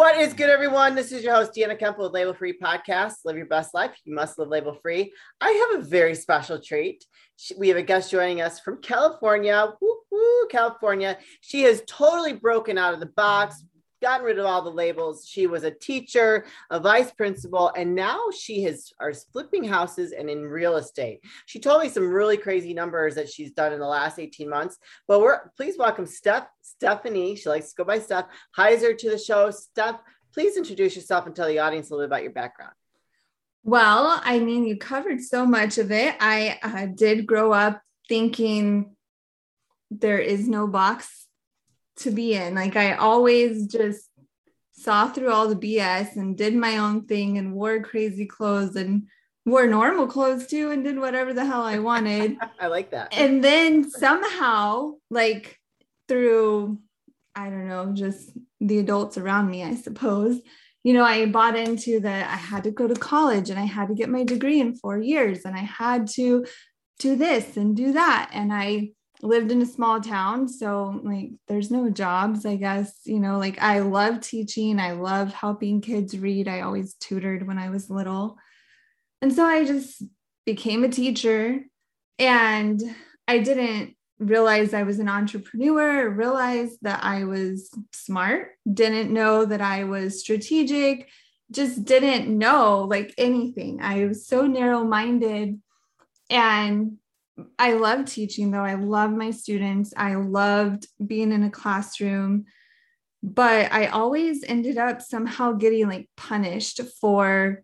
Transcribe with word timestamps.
What 0.00 0.16
is 0.18 0.32
good, 0.32 0.48
everyone? 0.48 0.94
This 0.94 1.12
is 1.12 1.22
your 1.22 1.34
host, 1.34 1.52
Deanna 1.54 1.78
Kemp 1.78 1.98
with 1.98 2.12
Label 2.12 2.32
Free 2.32 2.56
Podcast. 2.56 3.16
Live 3.26 3.36
your 3.36 3.44
best 3.44 3.74
life. 3.74 3.90
You 4.06 4.14
must 4.14 4.38
live 4.38 4.48
label 4.48 4.78
free. 4.80 5.12
I 5.42 5.50
have 5.50 5.78
a 5.78 5.84
very 5.84 6.14
special 6.14 6.58
treat. 6.58 7.04
We 7.58 7.68
have 7.68 7.76
a 7.76 7.82
guest 7.82 8.10
joining 8.10 8.40
us 8.40 8.60
from 8.60 8.80
California. 8.80 9.74
Woo, 9.78 9.96
woo, 10.10 10.48
California. 10.50 11.18
She 11.42 11.64
has 11.64 11.82
totally 11.86 12.32
broken 12.32 12.78
out 12.78 12.94
of 12.94 13.00
the 13.00 13.10
box, 13.14 13.62
gotten 14.00 14.24
rid 14.24 14.38
of 14.38 14.46
all 14.46 14.62
the 14.62 14.70
labels. 14.70 15.26
She 15.26 15.46
was 15.46 15.64
a 15.64 15.70
teacher, 15.70 16.44
a 16.70 16.80
vice 16.80 17.10
principal, 17.10 17.72
and 17.76 17.94
now 17.94 18.20
she 18.36 18.62
has 18.64 18.92
are 18.98 19.12
flipping 19.12 19.64
houses 19.64 20.12
and 20.12 20.28
in 20.30 20.42
real 20.42 20.76
estate. 20.76 21.20
She 21.46 21.58
told 21.58 21.82
me 21.82 21.88
some 21.88 22.10
really 22.10 22.36
crazy 22.36 22.74
numbers 22.74 23.14
that 23.14 23.28
she's 23.28 23.52
done 23.52 23.72
in 23.72 23.80
the 23.80 23.86
last 23.86 24.18
18 24.18 24.48
months. 24.48 24.78
But 25.06 25.20
we're 25.20 25.50
please 25.56 25.76
welcome 25.78 26.06
Steph, 26.06 26.46
Stephanie. 26.62 27.36
She 27.36 27.48
likes 27.48 27.70
to 27.70 27.76
go 27.76 27.84
by 27.84 27.98
Steph 27.98 28.26
Heiser 28.56 28.96
to 28.96 29.10
the 29.10 29.18
show. 29.18 29.50
Steph, 29.50 30.00
please 30.32 30.56
introduce 30.56 30.96
yourself 30.96 31.26
and 31.26 31.34
tell 31.34 31.48
the 31.48 31.58
audience 31.58 31.90
a 31.90 31.94
little 31.94 32.06
bit 32.06 32.12
about 32.12 32.22
your 32.22 32.32
background. 32.32 32.72
Well, 33.62 34.20
I 34.24 34.38
mean, 34.38 34.64
you 34.64 34.76
covered 34.76 35.20
so 35.20 35.44
much 35.44 35.76
of 35.76 35.92
it. 35.92 36.16
I 36.18 36.58
uh, 36.62 36.86
did 36.86 37.26
grow 37.26 37.52
up 37.52 37.82
thinking 38.08 38.96
there 39.90 40.18
is 40.18 40.48
no 40.48 40.66
box 40.66 41.26
to 42.00 42.10
be 42.10 42.34
in. 42.34 42.54
Like 42.54 42.76
I 42.76 42.94
always 42.94 43.66
just 43.66 44.08
saw 44.72 45.08
through 45.08 45.30
all 45.30 45.48
the 45.48 45.56
BS 45.56 46.16
and 46.16 46.36
did 46.36 46.54
my 46.54 46.78
own 46.78 47.06
thing 47.06 47.38
and 47.38 47.54
wore 47.54 47.80
crazy 47.80 48.26
clothes 48.26 48.76
and 48.76 49.06
wore 49.44 49.66
normal 49.66 50.06
clothes 50.06 50.46
too 50.46 50.70
and 50.70 50.84
did 50.84 50.98
whatever 50.98 51.32
the 51.32 51.44
hell 51.44 51.62
I 51.62 51.78
wanted. 51.78 52.36
I 52.60 52.68
like 52.68 52.90
that. 52.90 53.12
And 53.12 53.42
then 53.44 53.90
somehow, 53.90 54.94
like 55.10 55.58
through, 56.08 56.78
I 57.34 57.50
don't 57.50 57.68
know, 57.68 57.92
just 57.92 58.32
the 58.60 58.78
adults 58.78 59.18
around 59.18 59.50
me, 59.50 59.62
I 59.62 59.74
suppose, 59.74 60.40
you 60.82 60.94
know, 60.94 61.04
I 61.04 61.26
bought 61.26 61.56
into 61.56 62.00
that 62.00 62.30
I 62.30 62.36
had 62.36 62.64
to 62.64 62.70
go 62.70 62.88
to 62.88 62.94
college 62.94 63.50
and 63.50 63.58
I 63.58 63.64
had 63.64 63.88
to 63.88 63.94
get 63.94 64.08
my 64.08 64.24
degree 64.24 64.60
in 64.60 64.76
four 64.76 64.98
years 64.98 65.44
and 65.44 65.54
I 65.54 65.60
had 65.60 66.06
to 66.14 66.46
do 66.98 67.16
this 67.16 67.56
and 67.56 67.76
do 67.76 67.92
that. 67.92 68.30
And 68.32 68.52
I 68.52 68.90
lived 69.22 69.50
in 69.50 69.62
a 69.62 69.66
small 69.66 70.00
town 70.00 70.48
so 70.48 71.00
like 71.04 71.30
there's 71.46 71.70
no 71.70 71.90
jobs 71.90 72.46
i 72.46 72.56
guess 72.56 73.00
you 73.04 73.20
know 73.20 73.38
like 73.38 73.60
i 73.60 73.80
love 73.80 74.20
teaching 74.20 74.80
i 74.80 74.92
love 74.92 75.32
helping 75.32 75.80
kids 75.80 76.18
read 76.18 76.48
i 76.48 76.60
always 76.60 76.94
tutored 76.94 77.46
when 77.46 77.58
i 77.58 77.70
was 77.70 77.90
little. 77.90 78.36
And 79.22 79.32
so 79.32 79.44
i 79.44 79.64
just 79.64 80.02
became 80.46 80.84
a 80.84 80.88
teacher 80.88 81.60
and 82.18 82.80
i 83.28 83.38
didn't 83.38 83.94
realize 84.18 84.74
i 84.74 84.82
was 84.82 84.98
an 84.98 85.08
entrepreneur 85.08 86.08
realized 86.08 86.78
that 86.82 87.02
i 87.02 87.24
was 87.24 87.70
smart 87.92 88.52
didn't 88.72 89.12
know 89.12 89.44
that 89.44 89.60
i 89.60 89.84
was 89.84 90.20
strategic 90.20 91.08
just 91.50 91.84
didn't 91.84 92.36
know 92.36 92.86
like 92.88 93.14
anything. 93.18 93.80
I 93.80 94.06
was 94.06 94.26
so 94.26 94.46
narrow 94.46 94.84
minded 94.84 95.60
and 96.28 96.98
I 97.58 97.72
love 97.74 98.06
teaching 98.06 98.50
though. 98.50 98.64
I 98.64 98.74
love 98.74 99.10
my 99.12 99.30
students. 99.30 99.92
I 99.96 100.14
loved 100.14 100.86
being 101.04 101.32
in 101.32 101.42
a 101.42 101.50
classroom, 101.50 102.46
but 103.22 103.72
I 103.72 103.86
always 103.86 104.44
ended 104.44 104.78
up 104.78 105.02
somehow 105.02 105.52
getting 105.52 105.88
like 105.88 106.08
punished 106.16 106.80
for 107.00 107.62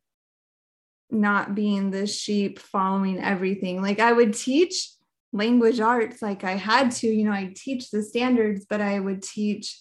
not 1.11 1.55
being 1.55 1.91
the 1.91 2.07
sheep 2.07 2.59
following 2.59 3.21
everything. 3.21 3.81
Like 3.81 4.01
I 4.01 4.13
would 4.13 4.35
teach 4.35 4.91
language 5.33 5.81
arts 5.81 6.23
like 6.23 6.45
I 6.45 6.53
had 6.53 6.91
to, 6.93 7.09
you 7.09 7.25
know, 7.25 7.33
I 7.33 7.53
teach 7.55 7.91
the 7.91 8.03
standards, 8.03 8.67
but 8.69 8.81
I 8.81 8.99
would 8.99 9.23
teach 9.23 9.81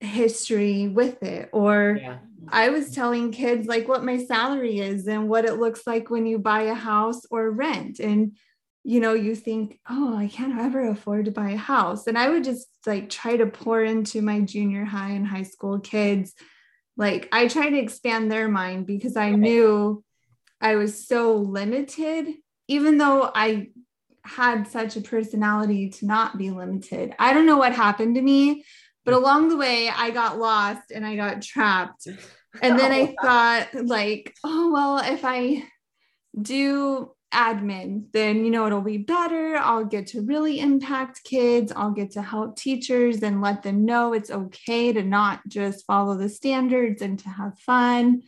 history 0.00 0.88
with 0.88 1.22
it 1.22 1.48
or 1.52 1.98
yeah. 2.00 2.18
I 2.48 2.68
was 2.68 2.94
telling 2.94 3.32
kids 3.32 3.66
like 3.66 3.88
what 3.88 4.04
my 4.04 4.18
salary 4.18 4.78
is 4.78 5.06
and 5.06 5.28
what 5.28 5.46
it 5.46 5.54
looks 5.54 5.86
like 5.86 6.10
when 6.10 6.26
you 6.26 6.38
buy 6.38 6.62
a 6.62 6.74
house 6.74 7.22
or 7.30 7.50
rent 7.50 7.98
and 7.98 8.36
you 8.86 9.00
know, 9.00 9.14
you 9.14 9.34
think, 9.34 9.80
oh, 9.90 10.16
I 10.16 10.28
can't 10.28 10.56
ever 10.56 10.88
afford 10.88 11.24
to 11.24 11.32
buy 11.32 11.50
a 11.50 11.56
house. 11.56 12.06
And 12.06 12.16
I 12.16 12.28
would 12.28 12.44
just 12.44 12.68
like 12.86 13.10
try 13.10 13.36
to 13.36 13.44
pour 13.44 13.82
into 13.82 14.22
my 14.22 14.42
junior 14.42 14.84
high 14.84 15.10
and 15.10 15.26
high 15.26 15.42
school 15.42 15.80
kids. 15.80 16.34
Like 16.96 17.28
I 17.32 17.48
try 17.48 17.68
to 17.68 17.76
expand 17.76 18.30
their 18.30 18.46
mind 18.46 18.86
because 18.86 19.16
I 19.16 19.32
knew 19.32 20.04
I 20.60 20.76
was 20.76 21.04
so 21.04 21.34
limited, 21.34 22.28
even 22.68 22.96
though 22.96 23.28
I 23.34 23.70
had 24.24 24.68
such 24.68 24.94
a 24.94 25.00
personality 25.00 25.90
to 25.90 26.06
not 26.06 26.38
be 26.38 26.50
limited. 26.50 27.12
I 27.18 27.32
don't 27.34 27.46
know 27.46 27.58
what 27.58 27.72
happened 27.72 28.14
to 28.14 28.22
me, 28.22 28.64
but 29.04 29.14
mm. 29.14 29.16
along 29.16 29.48
the 29.48 29.56
way, 29.56 29.88
I 29.88 30.10
got 30.10 30.38
lost 30.38 30.92
and 30.94 31.04
I 31.04 31.16
got 31.16 31.42
trapped. 31.42 32.06
And 32.62 32.78
then 32.78 32.92
I 32.92 33.16
thought, 33.20 33.68
like, 33.74 34.32
oh, 34.44 34.70
well, 34.70 34.98
if 34.98 35.24
I 35.24 35.64
do 36.40 37.15
admin, 37.32 38.04
then 38.12 38.44
you 38.44 38.50
know 38.50 38.66
it'll 38.66 38.80
be 38.80 38.98
better. 38.98 39.56
I'll 39.56 39.84
get 39.84 40.08
to 40.08 40.22
really 40.22 40.60
impact 40.60 41.24
kids. 41.24 41.72
I'll 41.74 41.90
get 41.90 42.12
to 42.12 42.22
help 42.22 42.56
teachers 42.56 43.22
and 43.22 43.40
let 43.40 43.62
them 43.62 43.84
know 43.84 44.12
it's 44.12 44.30
okay 44.30 44.92
to 44.92 45.02
not 45.02 45.40
just 45.48 45.86
follow 45.86 46.16
the 46.16 46.28
standards 46.28 47.02
and 47.02 47.18
to 47.20 47.28
have 47.28 47.58
fun. 47.58 48.22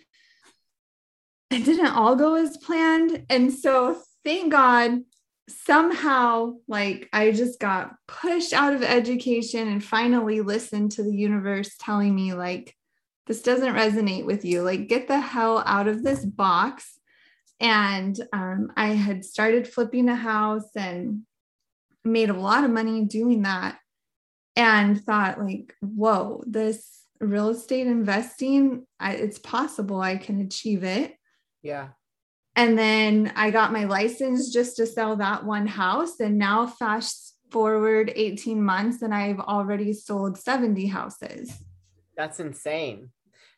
It 1.50 1.64
didn't 1.64 1.86
all 1.86 2.16
go 2.16 2.34
as 2.34 2.56
planned. 2.58 3.24
And 3.30 3.52
so 3.52 4.00
thank 4.24 4.52
God 4.52 5.00
somehow 5.48 6.56
like 6.66 7.08
I 7.12 7.30
just 7.30 7.58
got 7.58 7.94
pushed 8.06 8.52
out 8.52 8.74
of 8.74 8.82
education 8.82 9.66
and 9.68 9.82
finally 9.82 10.42
listened 10.42 10.92
to 10.92 11.02
the 11.02 11.14
universe 11.14 11.74
telling 11.78 12.14
me 12.14 12.34
like 12.34 12.76
this 13.26 13.40
doesn't 13.42 13.74
resonate 13.74 14.26
with 14.26 14.44
you. 14.44 14.62
Like 14.62 14.88
get 14.88 15.08
the 15.08 15.20
hell 15.20 15.62
out 15.64 15.88
of 15.88 16.02
this 16.02 16.24
box 16.24 16.97
and 17.60 18.18
um, 18.32 18.72
I 18.76 18.88
had 18.88 19.24
started 19.24 19.66
flipping 19.66 20.08
a 20.08 20.14
house 20.14 20.68
and 20.76 21.22
made 22.04 22.30
a 22.30 22.34
lot 22.34 22.64
of 22.64 22.70
money 22.70 23.04
doing 23.04 23.42
that. 23.42 23.78
And 24.56 25.00
thought, 25.04 25.40
like, 25.40 25.74
whoa, 25.80 26.42
this 26.44 27.04
real 27.20 27.50
estate 27.50 27.86
investing, 27.86 28.86
I, 28.98 29.14
it's 29.14 29.38
possible 29.38 30.00
I 30.00 30.16
can 30.16 30.40
achieve 30.40 30.82
it. 30.82 31.14
Yeah. 31.62 31.90
And 32.56 32.76
then 32.76 33.32
I 33.36 33.52
got 33.52 33.72
my 33.72 33.84
license 33.84 34.52
just 34.52 34.76
to 34.76 34.86
sell 34.86 35.14
that 35.16 35.44
one 35.44 35.68
house. 35.68 36.18
And 36.18 36.38
now, 36.38 36.66
fast 36.66 37.36
forward 37.50 38.12
18 38.14 38.60
months, 38.62 39.02
and 39.02 39.14
I've 39.14 39.38
already 39.38 39.92
sold 39.92 40.38
70 40.38 40.86
houses. 40.86 41.52
That's 42.16 42.40
insane. 42.40 43.10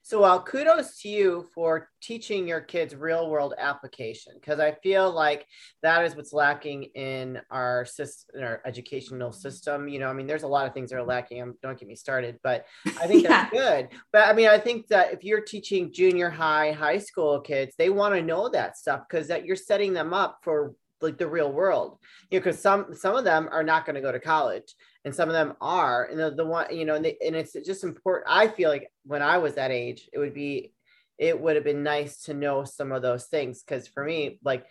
So, 0.02 0.22
well, 0.22 0.42
kudos 0.42 1.00
to 1.02 1.08
you 1.08 1.48
for 1.54 1.88
teaching 2.00 2.48
your 2.48 2.60
kids 2.60 2.96
real 2.96 3.28
world 3.28 3.54
application 3.58 4.32
because 4.34 4.58
I 4.58 4.72
feel 4.82 5.10
like 5.12 5.46
that 5.82 6.04
is 6.04 6.16
what's 6.16 6.32
lacking 6.32 6.84
in 6.94 7.40
our 7.50 7.84
system, 7.84 8.40
in 8.40 8.44
our 8.44 8.62
educational 8.64 9.30
system. 9.30 9.88
You 9.88 9.98
know, 9.98 10.08
I 10.08 10.14
mean, 10.14 10.26
there's 10.26 10.42
a 10.42 10.48
lot 10.48 10.66
of 10.66 10.72
things 10.72 10.90
that 10.90 10.96
are 10.96 11.04
lacking. 11.04 11.42
Um, 11.42 11.54
don't 11.62 11.78
get 11.78 11.86
me 11.86 11.96
started, 11.96 12.38
but 12.42 12.66
I 12.86 13.06
think 13.06 13.24
yeah. 13.24 13.28
that's 13.28 13.52
good. 13.52 13.88
But 14.10 14.28
I 14.28 14.32
mean, 14.32 14.48
I 14.48 14.58
think 14.58 14.88
that 14.88 15.12
if 15.12 15.22
you're 15.22 15.42
teaching 15.42 15.92
junior 15.92 16.30
high, 16.30 16.72
high 16.72 16.98
school 16.98 17.40
kids, 17.40 17.74
they 17.76 17.90
want 17.90 18.14
to 18.14 18.22
know 18.22 18.48
that 18.48 18.78
stuff 18.78 19.02
because 19.08 19.28
that 19.28 19.44
you're 19.44 19.54
setting 19.54 19.92
them 19.92 20.14
up 20.14 20.38
for 20.42 20.74
like 21.02 21.16
the 21.16 21.26
real 21.26 21.50
world 21.50 21.96
you 22.30 22.38
know 22.38 22.44
because 22.44 22.60
some 22.60 22.94
some 22.94 23.16
of 23.16 23.24
them 23.24 23.48
are 23.50 23.62
not 23.62 23.86
going 23.86 23.94
to 23.94 24.02
go 24.02 24.12
to 24.12 24.20
college 24.20 24.74
and 25.04 25.14
some 25.14 25.28
of 25.28 25.32
them 25.32 25.54
are 25.60 26.04
and 26.04 26.18
the, 26.18 26.30
the 26.30 26.44
one 26.44 26.74
you 26.74 26.84
know 26.84 26.94
and, 26.94 27.04
they, 27.04 27.16
and 27.24 27.34
it's 27.34 27.52
just 27.52 27.84
important 27.84 28.26
i 28.28 28.48
feel 28.48 28.68
like 28.68 28.90
when 29.04 29.22
i 29.22 29.38
was 29.38 29.54
that 29.54 29.70
age 29.70 30.08
it 30.12 30.18
would 30.18 30.34
be 30.34 30.72
it 31.18 31.38
would 31.38 31.54
have 31.54 31.64
been 31.64 31.82
nice 31.82 32.22
to 32.22 32.34
know 32.34 32.64
some 32.64 32.92
of 32.92 33.02
those 33.02 33.26
things 33.26 33.62
because 33.62 33.86
for 33.88 34.04
me 34.04 34.38
like 34.44 34.66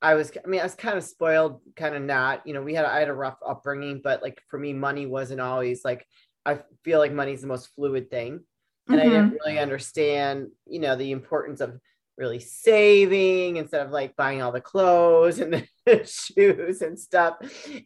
i 0.00 0.14
was 0.14 0.32
i 0.44 0.48
mean 0.48 0.60
i 0.60 0.64
was 0.64 0.74
kind 0.74 0.98
of 0.98 1.04
spoiled 1.04 1.60
kind 1.76 1.94
of 1.94 2.02
not 2.02 2.46
you 2.46 2.54
know 2.54 2.62
we 2.62 2.74
had 2.74 2.84
i 2.84 2.98
had 2.98 3.08
a 3.08 3.14
rough 3.14 3.38
upbringing 3.46 4.00
but 4.02 4.22
like 4.22 4.40
for 4.48 4.58
me 4.58 4.72
money 4.72 5.06
wasn't 5.06 5.40
always 5.40 5.84
like 5.84 6.06
i 6.44 6.58
feel 6.84 6.98
like 6.98 7.12
money's 7.12 7.42
the 7.42 7.46
most 7.46 7.68
fluid 7.74 8.10
thing 8.10 8.40
and 8.88 8.98
mm-hmm. 8.98 9.08
i 9.08 9.10
didn't 9.10 9.38
really 9.44 9.58
understand 9.58 10.48
you 10.66 10.80
know 10.80 10.96
the 10.96 11.12
importance 11.12 11.60
of 11.60 11.78
really 12.22 12.38
saving 12.38 13.56
instead 13.56 13.84
of 13.84 13.90
like 13.90 14.14
buying 14.16 14.40
all 14.40 14.52
the 14.52 14.60
clothes 14.60 15.40
and 15.40 15.52
the 15.86 16.04
shoes 16.04 16.80
and 16.80 16.98
stuff. 16.98 17.34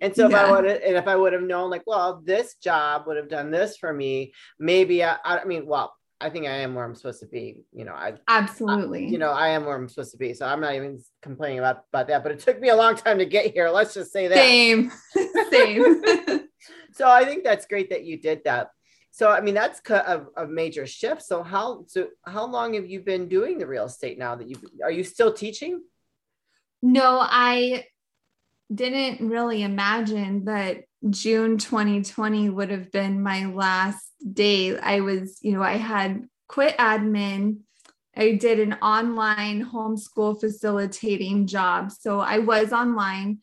And 0.01 0.15
so 0.15 0.29
yeah. 0.29 0.37
if 0.37 0.45
I 0.45 0.51
would 0.53 0.67
and 0.67 0.97
if 0.97 1.09
I 1.09 1.17
would 1.17 1.33
have 1.33 1.43
known 1.43 1.71
like, 1.71 1.85
well, 1.87 2.23
this 2.23 2.55
job 2.57 3.07
would 3.07 3.17
have 3.17 3.31
done 3.31 3.51
this 3.51 3.79
for 3.79 3.93
me, 3.93 4.35
maybe 4.59 5.03
I, 5.03 5.17
I 5.25 5.45
mean, 5.47 5.67
well, 5.67 5.95
I 6.21 6.31
think 6.31 6.47
I 6.47 6.59
am 6.59 6.75
where 6.75 6.85
I'm 6.85 6.95
supposed 6.95 7.21
to 7.21 7.27
be. 7.27 7.63
You 7.73 7.85
know, 7.85 7.93
I 7.93 8.15
absolutely, 8.29 9.07
I, 9.07 9.09
you 9.09 9.19
know, 9.19 9.31
I 9.31 9.49
am 9.49 9.65
where 9.65 9.77
I'm 9.77 9.89
supposed 9.89 10.13
to 10.13 10.19
be. 10.19 10.33
So 10.35 10.47
I'm 10.47 10.61
not 10.61 10.75
even 10.75 11.03
complaining 11.23 11.59
about 11.59 11.85
about 11.93 12.09
that. 12.09 12.23
But 12.23 12.33
it 12.33 12.41
took 12.41 12.61
me 12.61 12.69
a 12.69 12.77
long 12.77 12.95
time 12.95 13.19
to 13.19 13.27
get 13.27 13.53
here. 13.53 13.69
Let's 13.71 13.95
just 13.95 14.13
say 14.13 14.29
that. 14.29 14.37
Same, 14.37 14.93
same. 15.51 16.03
so 16.93 17.09
I 17.09 17.25
think 17.25 17.45
that's 17.45 17.67
great 17.67 17.91
that 17.91 18.05
you 18.05 18.19
did 18.19 18.43
that. 18.45 18.71
So 19.17 19.31
I 19.31 19.41
mean 19.41 19.55
that's 19.55 19.81
a, 19.89 20.27
a 20.37 20.47
major 20.47 20.87
shift. 20.87 21.23
So 21.23 21.43
how 21.43 21.85
so 21.87 22.09
how 22.27 22.47
long 22.47 22.75
have 22.75 22.85
you 22.85 23.01
been 23.01 23.31
doing 23.31 23.57
the 23.57 23.67
real 23.67 23.87
estate 23.87 24.19
now 24.19 24.35
that 24.37 24.47
you 24.47 24.57
are 24.85 24.91
you 24.91 25.05
still 25.05 25.33
teaching? 25.33 25.81
No, 26.83 27.21
I 27.23 27.87
didn't 28.73 29.27
really 29.27 29.63
imagine 29.63 30.45
that 30.45 30.85
June 31.09 31.57
2020 31.57 32.51
would 32.51 32.71
have 32.71 32.93
been 32.93 33.23
my 33.23 33.47
last 33.47 34.07
day. 34.35 34.79
I 34.79 35.01
was, 35.01 35.39
you 35.41 35.53
know, 35.53 35.63
I 35.63 35.79
had 35.79 36.29
quit 36.47 36.77
admin. 36.77 37.61
I 38.15 38.33
did 38.33 38.61
an 38.61 38.75
online 38.75 39.65
homeschool 39.65 40.39
facilitating 40.39 41.47
job. 41.47 41.91
So 41.91 42.21
I 42.21 42.41
was 42.41 42.71
online 42.71 43.39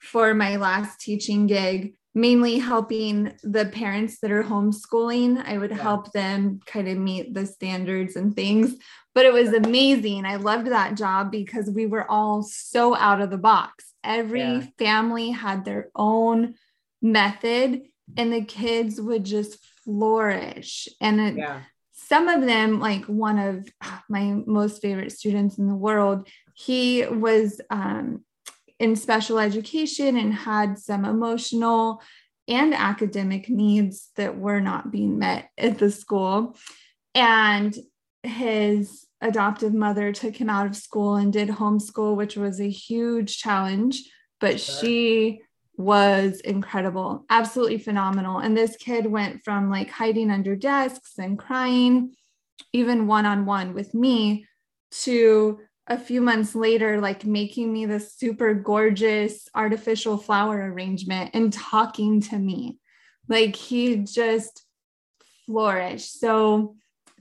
for 0.00 0.34
my 0.34 0.56
last 0.56 1.00
teaching 1.00 1.46
gig, 1.46 1.94
mainly 2.14 2.58
helping 2.58 3.34
the 3.42 3.66
parents 3.66 4.20
that 4.20 4.30
are 4.30 4.44
homeschooling. 4.44 5.44
I 5.44 5.58
would 5.58 5.70
yeah. 5.70 5.82
help 5.82 6.12
them 6.12 6.60
kind 6.64 6.88
of 6.88 6.96
meet 6.96 7.34
the 7.34 7.44
standards 7.44 8.14
and 8.14 8.34
things. 8.34 8.76
But 9.14 9.26
it 9.26 9.32
was 9.32 9.52
amazing. 9.52 10.24
I 10.24 10.36
loved 10.36 10.68
that 10.68 10.96
job 10.96 11.30
because 11.30 11.70
we 11.70 11.86
were 11.86 12.08
all 12.10 12.42
so 12.42 12.96
out 12.96 13.20
of 13.20 13.30
the 13.30 13.38
box. 13.38 13.92
Every 14.02 14.40
yeah. 14.40 14.66
family 14.78 15.30
had 15.30 15.64
their 15.64 15.88
own 15.94 16.54
method, 17.00 17.82
and 18.16 18.32
the 18.32 18.44
kids 18.44 19.00
would 19.00 19.24
just 19.24 19.58
flourish. 19.84 20.88
And 21.00 21.20
it, 21.20 21.36
yeah. 21.36 21.62
some 21.92 22.28
of 22.28 22.42
them, 22.42 22.80
like 22.80 23.04
one 23.06 23.38
of 23.38 23.68
my 24.08 24.42
most 24.46 24.82
favorite 24.82 25.12
students 25.12 25.58
in 25.58 25.68
the 25.68 25.74
world, 25.74 26.28
he 26.54 27.06
was 27.06 27.60
um, 27.70 28.24
in 28.84 28.94
special 28.96 29.38
education 29.38 30.18
and 30.18 30.34
had 30.34 30.78
some 30.78 31.06
emotional 31.06 32.02
and 32.46 32.74
academic 32.74 33.48
needs 33.48 34.10
that 34.16 34.36
were 34.36 34.60
not 34.60 34.92
being 34.92 35.18
met 35.18 35.48
at 35.56 35.78
the 35.78 35.90
school. 35.90 36.54
And 37.14 37.74
his 38.22 39.06
adoptive 39.22 39.72
mother 39.72 40.12
took 40.12 40.36
him 40.36 40.50
out 40.50 40.66
of 40.66 40.76
school 40.76 41.16
and 41.16 41.32
did 41.32 41.48
homeschool, 41.48 42.14
which 42.14 42.36
was 42.36 42.60
a 42.60 42.68
huge 42.68 43.38
challenge. 43.38 44.02
But 44.38 44.60
she 44.60 45.40
was 45.78 46.40
incredible, 46.40 47.24
absolutely 47.30 47.78
phenomenal. 47.78 48.38
And 48.40 48.54
this 48.54 48.76
kid 48.76 49.06
went 49.06 49.42
from 49.44 49.70
like 49.70 49.88
hiding 49.88 50.30
under 50.30 50.54
desks 50.56 51.12
and 51.16 51.38
crying, 51.38 52.14
even 52.74 53.06
one 53.06 53.24
on 53.24 53.46
one 53.46 53.72
with 53.72 53.94
me, 53.94 54.46
to 55.04 55.60
a 55.86 55.98
few 55.98 56.20
months 56.20 56.54
later, 56.54 57.00
like 57.00 57.24
making 57.24 57.72
me 57.72 57.86
this 57.86 58.14
super 58.14 58.54
gorgeous 58.54 59.48
artificial 59.54 60.16
flower 60.16 60.70
arrangement 60.70 61.30
and 61.34 61.52
talking 61.52 62.20
to 62.22 62.38
me. 62.38 62.78
Like 63.28 63.56
he 63.56 63.96
just 63.96 64.64
flourished. 65.46 66.20
So, 66.20 66.76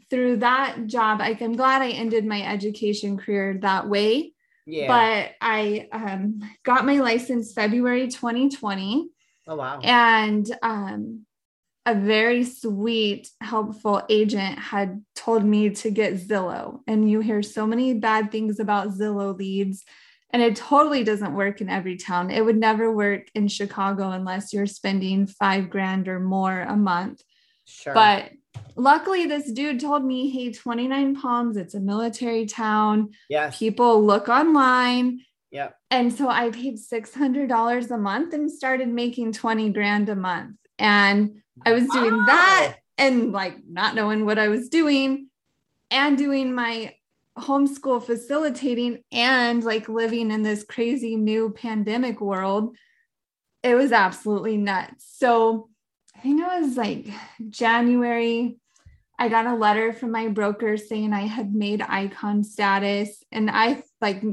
through 0.10 0.38
that 0.38 0.86
job, 0.86 1.20
like 1.20 1.42
I'm 1.42 1.56
glad 1.56 1.82
I 1.82 1.90
ended 1.90 2.24
my 2.24 2.44
education 2.44 3.18
career 3.18 3.58
that 3.62 3.90
way 3.90 4.34
yeah. 4.66 4.88
But 4.88 5.36
I 5.42 5.88
um, 5.92 6.42
got 6.64 6.86
my 6.86 7.00
license 7.00 7.54
February 7.54 8.08
2020. 8.08 9.10
Oh, 9.48 9.56
wow. 9.56 9.80
And 9.82 10.50
um, 10.62 11.26
a 11.86 11.96
very 11.96 12.44
sweet, 12.46 13.30
helpful 13.42 14.04
agent 14.10 14.58
had 14.58 15.04
told 15.16 15.44
me 15.44 15.70
to 15.70 15.92
get 15.92 16.16
Zillow. 16.16 16.80
And 16.88 17.10
you 17.10 17.20
hear 17.20 17.44
so 17.44 17.68
many 17.68 17.94
bad 17.94 18.32
things 18.32 18.60
about 18.60 18.90
Zillow 18.90 19.38
leads. 19.38 19.84
And 20.30 20.42
it 20.42 20.56
totally 20.56 21.04
doesn't 21.04 21.36
work 21.36 21.62
in 21.62 21.70
every 21.70 21.98
town. 21.98 22.32
It 22.32 22.44
would 22.44 22.58
never 22.58 22.92
work 22.92 23.28
in 23.36 23.48
Chicago 23.48 24.12
unless 24.12 24.54
you're 24.54 24.66
spending 24.66 25.28
five 25.28 25.70
grand 25.70 26.08
or 26.08 26.20
more 26.20 26.62
a 26.62 26.76
month. 26.76 27.22
Sure. 27.66 27.94
But 27.94 28.32
luckily 28.76 29.26
this 29.26 29.52
dude 29.52 29.80
told 29.80 30.04
me 30.04 30.30
hey 30.30 30.52
29 30.52 31.16
palms 31.16 31.58
it's 31.58 31.76
a 31.76 31.80
military 31.80 32.46
town 32.46 33.10
yeah 33.30 33.52
people 33.54 34.04
look 34.04 34.30
online 34.30 35.20
yeah 35.52 35.70
and 35.92 36.14
so 36.14 36.28
i 36.28 36.50
paid 36.50 36.78
$600 36.78 37.92
a 37.92 37.98
month 37.98 38.34
and 38.34 38.52
started 38.52 38.88
making 38.88 39.32
20 39.32 39.70
grand 39.70 40.10
a 40.10 40.16
month 40.16 40.56
and 40.80 41.43
i 41.66 41.74
was 41.74 41.88
doing 41.88 42.26
that 42.26 42.78
and 42.98 43.32
like 43.32 43.58
not 43.68 43.96
knowing 43.96 44.26
what 44.26 44.40
i 44.40 44.48
was 44.48 44.70
doing 44.70 45.28
and 45.92 46.18
doing 46.18 46.54
my 46.54 46.94
homeschool 47.38 48.04
facilitating 48.04 49.04
and 49.12 49.64
like 49.64 49.90
living 49.90 50.32
in 50.32 50.44
this 50.44 50.64
crazy 50.64 51.16
new 51.16 51.50
pandemic 51.50 52.22
world 52.22 52.76
it 53.64 53.76
was 53.76 53.92
absolutely 53.92 54.58
nuts 54.58 55.06
so 55.18 55.70
I 56.16 56.20
think 56.20 56.42
it 56.42 56.62
was 56.62 56.78
like 56.78 57.08
January 57.50 58.58
I 59.20 59.30
got 59.30 59.46
a 59.46 59.56
letter 59.56 59.94
from 59.94 60.12
my 60.12 60.28
broker 60.28 60.78
saying 60.78 61.14
I 61.14 61.28
had 61.28 61.54
made 61.54 61.82
icon 61.82 62.44
status. 62.44 63.24
And 63.32 63.50
I 63.50 63.84
like 64.02 64.24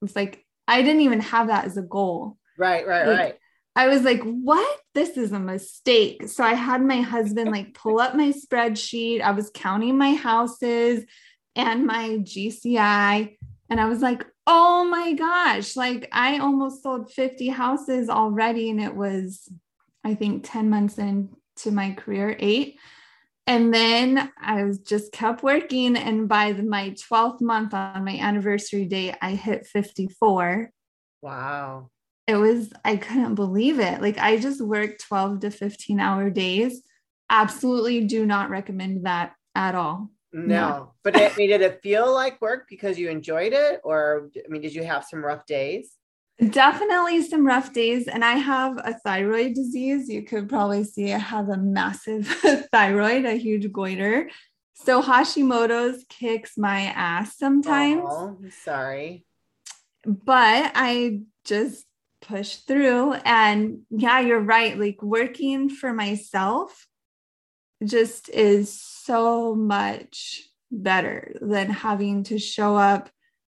was 0.00 0.16
like, 0.16 0.44
I 0.66 0.82
didn't 0.82 1.02
even 1.02 1.20
have 1.20 1.48
that 1.48 1.64
as 1.64 1.76
a 1.76 1.82
goal. 1.82 2.36
Right, 2.58 2.86
right, 2.86 3.06
like, 3.06 3.18
right. 3.18 3.34
I 3.76 3.88
was 3.88 4.02
like, 4.02 4.22
what? 4.22 4.80
This 4.94 5.16
is 5.16 5.32
a 5.32 5.40
mistake. 5.40 6.28
So 6.28 6.44
I 6.44 6.54
had 6.54 6.80
my 6.82 7.00
husband 7.00 7.50
like 7.50 7.74
pull 7.74 7.98
up 7.98 8.14
my 8.14 8.32
spreadsheet. 8.32 9.20
I 9.20 9.32
was 9.32 9.50
counting 9.52 9.98
my 9.98 10.14
houses 10.14 11.04
and 11.56 11.86
my 11.86 12.10
GCI. 12.20 13.36
And 13.70 13.80
I 13.80 13.86
was 13.86 14.00
like, 14.00 14.24
oh 14.46 14.84
my 14.84 15.14
gosh, 15.14 15.74
like 15.74 16.08
I 16.12 16.38
almost 16.38 16.82
sold 16.82 17.12
50 17.12 17.48
houses 17.48 18.08
already. 18.08 18.70
And 18.70 18.80
it 18.80 18.94
was, 18.94 19.48
I 20.04 20.14
think, 20.14 20.44
10 20.44 20.70
months 20.70 20.98
into 20.98 21.70
my 21.70 21.92
career, 21.92 22.36
eight. 22.38 22.78
And 23.46 23.74
then 23.74 24.30
I 24.40 24.64
was 24.64 24.78
just 24.78 25.12
kept 25.12 25.42
working. 25.42 25.96
And 25.96 26.28
by 26.28 26.52
the, 26.52 26.62
my 26.62 26.90
12th 26.90 27.40
month 27.40 27.74
on 27.74 28.04
my 28.04 28.18
anniversary 28.18 28.84
date, 28.84 29.16
I 29.20 29.34
hit 29.34 29.66
54. 29.66 30.70
Wow. 31.22 31.90
It 32.26 32.36
was, 32.36 32.72
I 32.84 32.96
couldn't 32.96 33.34
believe 33.34 33.78
it. 33.80 34.00
Like 34.00 34.18
I 34.18 34.38
just 34.38 34.60
worked 34.60 35.02
12 35.02 35.40
to 35.40 35.50
15 35.50 36.00
hour 36.00 36.30
days. 36.30 36.82
Absolutely 37.28 38.04
do 38.04 38.24
not 38.24 38.50
recommend 38.50 39.06
that 39.06 39.34
at 39.54 39.74
all. 39.74 40.10
No, 40.32 40.68
no. 40.68 40.92
but 41.04 41.16
I 41.16 41.32
mean, 41.36 41.50
did 41.50 41.60
it 41.60 41.80
feel 41.82 42.12
like 42.12 42.42
work 42.42 42.66
because 42.68 42.98
you 42.98 43.08
enjoyed 43.08 43.52
it? 43.52 43.80
Or, 43.84 44.30
I 44.36 44.48
mean, 44.48 44.62
did 44.62 44.74
you 44.74 44.82
have 44.82 45.04
some 45.04 45.24
rough 45.24 45.46
days? 45.46 45.92
Definitely 46.50 47.22
some 47.22 47.46
rough 47.46 47.72
days. 47.72 48.08
And 48.08 48.24
I 48.24 48.32
have 48.32 48.76
a 48.78 48.94
thyroid 49.04 49.54
disease. 49.54 50.08
You 50.08 50.24
could 50.24 50.48
probably 50.48 50.82
see 50.82 51.12
I 51.12 51.18
have 51.18 51.48
a 51.48 51.56
massive 51.56 52.26
thyroid, 52.72 53.24
a 53.24 53.34
huge 53.34 53.70
goiter. 53.72 54.28
So 54.74 55.00
Hashimoto's 55.00 56.04
kicks 56.08 56.58
my 56.58 56.80
ass 56.80 57.38
sometimes. 57.38 58.02
Oh, 58.04 58.36
sorry. 58.64 59.24
But 60.04 60.72
I 60.74 61.20
just 61.44 61.86
push 62.26 62.56
through. 62.56 63.14
And 63.24 63.80
yeah, 63.90 64.20
you're 64.20 64.40
right. 64.40 64.78
Like 64.78 65.02
working 65.02 65.68
for 65.68 65.92
myself 65.92 66.86
just 67.84 68.28
is 68.28 68.80
so 68.80 69.54
much 69.54 70.42
better 70.70 71.36
than 71.40 71.70
having 71.70 72.24
to 72.24 72.38
show 72.38 72.76
up 72.76 73.10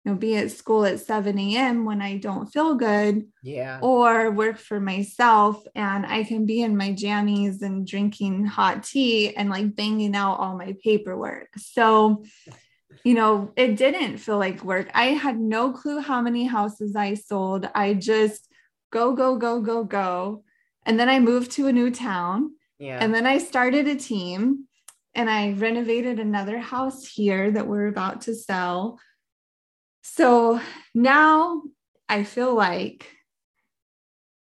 you 0.05 0.11
know, 0.11 0.17
be 0.17 0.37
at 0.37 0.51
school 0.51 0.85
at 0.85 0.99
7 0.99 1.37
a.m. 1.37 1.83
when 1.83 1.99
I 1.99 2.17
don't 2.17 2.45
feel 2.45 2.75
good. 2.75 3.25
Yeah. 3.41 3.79
Or 3.81 4.29
work 4.29 4.57
for 4.57 4.79
myself 4.79 5.65
and 5.73 6.05
I 6.05 6.23
can 6.23 6.45
be 6.45 6.61
in 6.61 6.77
my 6.77 6.91
jammies 6.91 7.63
and 7.63 7.87
drinking 7.87 8.45
hot 8.45 8.83
tea 8.83 9.35
and 9.35 9.49
like 9.49 9.75
banging 9.75 10.15
out 10.15 10.35
all 10.35 10.57
my 10.57 10.75
paperwork. 10.83 11.47
So, 11.57 12.23
you 13.03 13.15
know, 13.15 13.51
it 13.55 13.77
didn't 13.77 14.17
feel 14.17 14.37
like 14.37 14.63
work. 14.63 14.91
I 14.93 15.05
had 15.07 15.39
no 15.39 15.71
clue 15.71 15.99
how 15.99 16.21
many 16.21 16.45
houses 16.45 16.95
I 16.95 17.15
sold. 17.15 17.67
I 17.73 17.95
just 17.95 18.47
go, 18.95 19.13
go, 19.13 19.35
go, 19.37 19.61
go, 19.61 19.83
go. 19.83 20.43
And 20.85 20.99
then 20.99 21.09
I 21.09 21.19
moved 21.19 21.51
to 21.53 21.67
a 21.67 21.73
new 21.73 21.91
town. 21.91 22.55
Yeah. 22.79 22.97
And 23.01 23.13
then 23.13 23.25
I 23.25 23.37
started 23.37 23.87
a 23.87 23.95
team 23.95 24.67
and 25.13 25.29
I 25.29 25.53
renovated 25.53 26.19
another 26.19 26.59
house 26.59 27.05
here 27.07 27.51
that 27.51 27.67
we're 27.67 27.87
about 27.87 28.21
to 28.21 28.35
sell 28.35 28.99
so 30.07 30.61
now 30.93 31.63
I 32.07 32.23
feel 32.23 32.53
like 32.53 33.11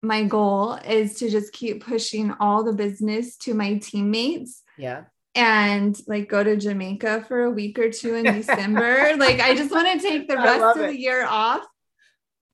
my 0.02 0.24
goal 0.24 0.74
is 0.74 1.14
to 1.20 1.30
just 1.30 1.52
keep 1.52 1.84
pushing 1.84 2.32
all 2.40 2.64
the 2.64 2.72
business 2.72 3.36
to 3.38 3.54
my 3.54 3.78
teammates. 3.78 4.64
Yeah. 4.76 5.04
And 5.36 5.96
like 6.08 6.28
go 6.28 6.42
to 6.42 6.56
Jamaica 6.56 7.26
for 7.28 7.44
a 7.44 7.50
week 7.50 7.78
or 7.78 7.90
two 7.90 8.16
in 8.16 8.24
December. 8.40 9.14
like 9.16 9.38
I 9.38 9.54
just 9.54 9.70
want 9.70 9.86
to 9.88 10.06
take 10.06 10.28
the 10.28 10.36
rest 10.36 10.62
of 10.62 10.82
it. 10.82 10.88
the 10.88 10.98
year 10.98 11.24
off 11.24 11.64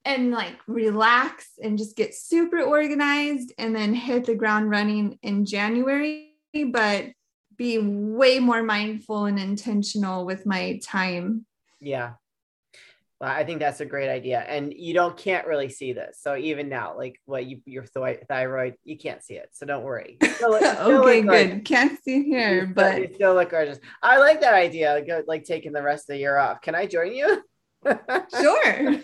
and 0.08 0.30
like 0.30 0.58
relax 0.66 1.50
and 1.62 1.76
just 1.76 1.94
get 1.94 2.14
super 2.14 2.62
organized 2.62 3.52
and 3.58 3.76
then 3.76 3.92
hit 3.92 4.24
the 4.24 4.34
ground 4.34 4.70
running 4.70 5.18
in 5.22 5.44
January, 5.44 6.32
but 6.72 7.08
be 7.56 7.78
way 7.78 8.38
more 8.38 8.62
mindful 8.62 9.26
and 9.26 9.38
intentional 9.38 10.24
with 10.24 10.46
my 10.46 10.80
time. 10.82 11.44
Yeah. 11.78 12.12
Well, 13.20 13.30
I 13.30 13.44
think 13.44 13.58
that's 13.58 13.80
a 13.80 13.84
great 13.84 14.08
idea, 14.08 14.38
and 14.38 14.72
you 14.72 14.94
don't 14.94 15.16
can't 15.16 15.44
really 15.46 15.68
see 15.68 15.92
this. 15.92 16.18
So 16.20 16.36
even 16.36 16.68
now, 16.68 16.96
like 16.96 17.20
what 17.26 17.46
you 17.46 17.60
your 17.64 17.82
th- 17.82 18.20
thyroid, 18.28 18.76
you 18.84 18.96
can't 18.96 19.24
see 19.24 19.34
it. 19.34 19.48
So 19.52 19.66
don't 19.66 19.82
worry. 19.82 20.18
Still, 20.36 20.54
okay, 20.54 21.22
good. 21.22 21.64
Can't 21.64 22.00
see 22.04 22.22
here, 22.22 22.66
but 22.66 23.00
you 23.00 23.14
still 23.14 23.34
look 23.34 23.50
gorgeous. 23.50 23.80
I 24.04 24.18
like 24.18 24.40
that 24.42 24.54
idea. 24.54 25.04
Go 25.04 25.24
like 25.26 25.42
taking 25.42 25.72
the 25.72 25.82
rest 25.82 26.04
of 26.04 26.14
the 26.14 26.18
year 26.18 26.38
off. 26.38 26.62
Can 26.62 26.76
I 26.76 26.86
join 26.86 27.12
you? 27.12 27.42
Sure. 27.86 27.96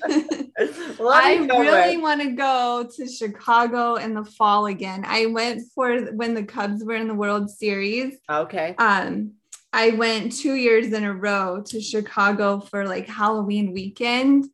I 1.01 1.47
really 1.49 1.97
want 1.99 2.23
to 2.23 2.31
go 2.33 2.89
to 2.97 3.09
Chicago 3.09 3.97
in 3.97 4.15
the 4.15 4.25
fall 4.25 4.67
again. 4.67 5.05
I 5.07 5.27
went 5.27 5.63
for 5.75 6.13
when 6.13 6.35
the 6.35 6.45
Cubs 6.45 6.85
were 6.85 6.95
in 6.95 7.09
the 7.09 7.15
World 7.15 7.51
Series. 7.51 8.19
Okay. 8.31 8.75
Um, 8.79 9.33
I 9.73 9.91
went 9.91 10.33
two 10.33 10.55
years 10.55 10.93
in 10.93 11.05
a 11.05 11.13
row 11.13 11.63
to 11.67 11.81
Chicago 11.81 12.61
for 12.61 12.87
like 12.87 13.09
Halloween 13.09 13.73
weekend. 13.73 14.47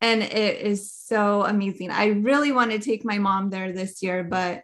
And 0.00 0.22
it 0.22 0.60
is 0.60 0.92
so 0.92 1.44
amazing. 1.44 1.90
I 1.90 2.06
really 2.06 2.52
want 2.52 2.72
to 2.72 2.78
take 2.78 3.04
my 3.04 3.18
mom 3.18 3.50
there 3.50 3.72
this 3.72 4.02
year, 4.02 4.24
but 4.24 4.62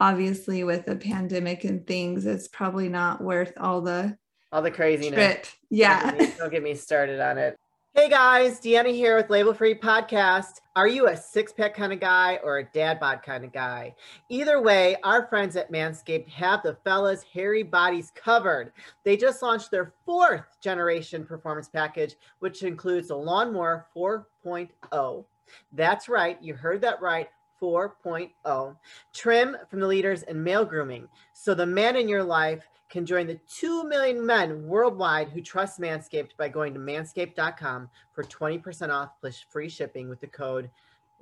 obviously 0.00 0.62
with 0.64 0.86
the 0.86 0.96
pandemic 0.96 1.64
and 1.64 1.86
things, 1.86 2.26
it's 2.26 2.48
probably 2.48 2.88
not 2.88 3.20
worth 3.20 3.52
all 3.58 3.80
the 3.80 4.16
all 4.50 4.62
the 4.62 4.70
craziness. 4.70 5.14
Trip. 5.14 5.46
Yeah. 5.70 6.10
Don't 6.10 6.18
get, 6.18 6.28
me, 6.28 6.34
don't 6.38 6.52
get 6.52 6.62
me 6.62 6.74
started 6.74 7.20
on 7.20 7.38
it. 7.38 7.58
Hey 7.94 8.10
guys, 8.10 8.60
Deanna 8.60 8.94
here 8.94 9.16
with 9.16 9.30
Label 9.30 9.54
Free 9.54 9.74
Podcast. 9.74 10.60
Are 10.76 10.86
you 10.86 11.08
a 11.08 11.16
six 11.16 11.52
pack 11.52 11.74
kind 11.74 11.92
of 11.92 11.98
guy 11.98 12.38
or 12.44 12.58
a 12.58 12.64
dad 12.64 13.00
bod 13.00 13.22
kind 13.24 13.44
of 13.44 13.52
guy? 13.52 13.94
Either 14.28 14.62
way, 14.62 14.96
our 15.02 15.26
friends 15.26 15.56
at 15.56 15.72
Manscaped 15.72 16.28
have 16.28 16.62
the 16.62 16.76
fellas' 16.84 17.24
hairy 17.24 17.64
bodies 17.64 18.12
covered. 18.14 18.72
They 19.04 19.16
just 19.16 19.42
launched 19.42 19.70
their 19.72 19.94
fourth 20.04 20.60
generation 20.60 21.24
performance 21.24 21.68
package, 21.68 22.14
which 22.38 22.62
includes 22.62 23.08
the 23.08 23.16
Lawnmower 23.16 23.86
4.0. 23.96 25.24
That's 25.72 26.08
right, 26.08 26.40
you 26.42 26.54
heard 26.54 26.82
that 26.82 27.00
right. 27.00 27.28
4.0. 27.60 28.76
Trim 29.12 29.56
from 29.68 29.80
the 29.80 29.86
leaders 29.86 30.22
in 30.24 30.42
male 30.42 30.64
grooming. 30.64 31.08
So 31.32 31.54
the 31.54 31.66
man 31.66 31.96
in 31.96 32.08
your 32.08 32.24
life 32.24 32.68
can 32.88 33.04
join 33.04 33.26
the 33.26 33.38
2 33.48 33.84
million 33.84 34.24
men 34.24 34.66
worldwide 34.66 35.28
who 35.28 35.42
trust 35.42 35.80
Manscaped 35.80 36.36
by 36.36 36.48
going 36.48 36.72
to 36.74 36.80
manscaped.com 36.80 37.88
for 38.12 38.24
20% 38.24 38.90
off 38.90 39.10
plus 39.20 39.38
free 39.38 39.68
shipping 39.68 40.08
with 40.08 40.20
the 40.20 40.26
code 40.26 40.70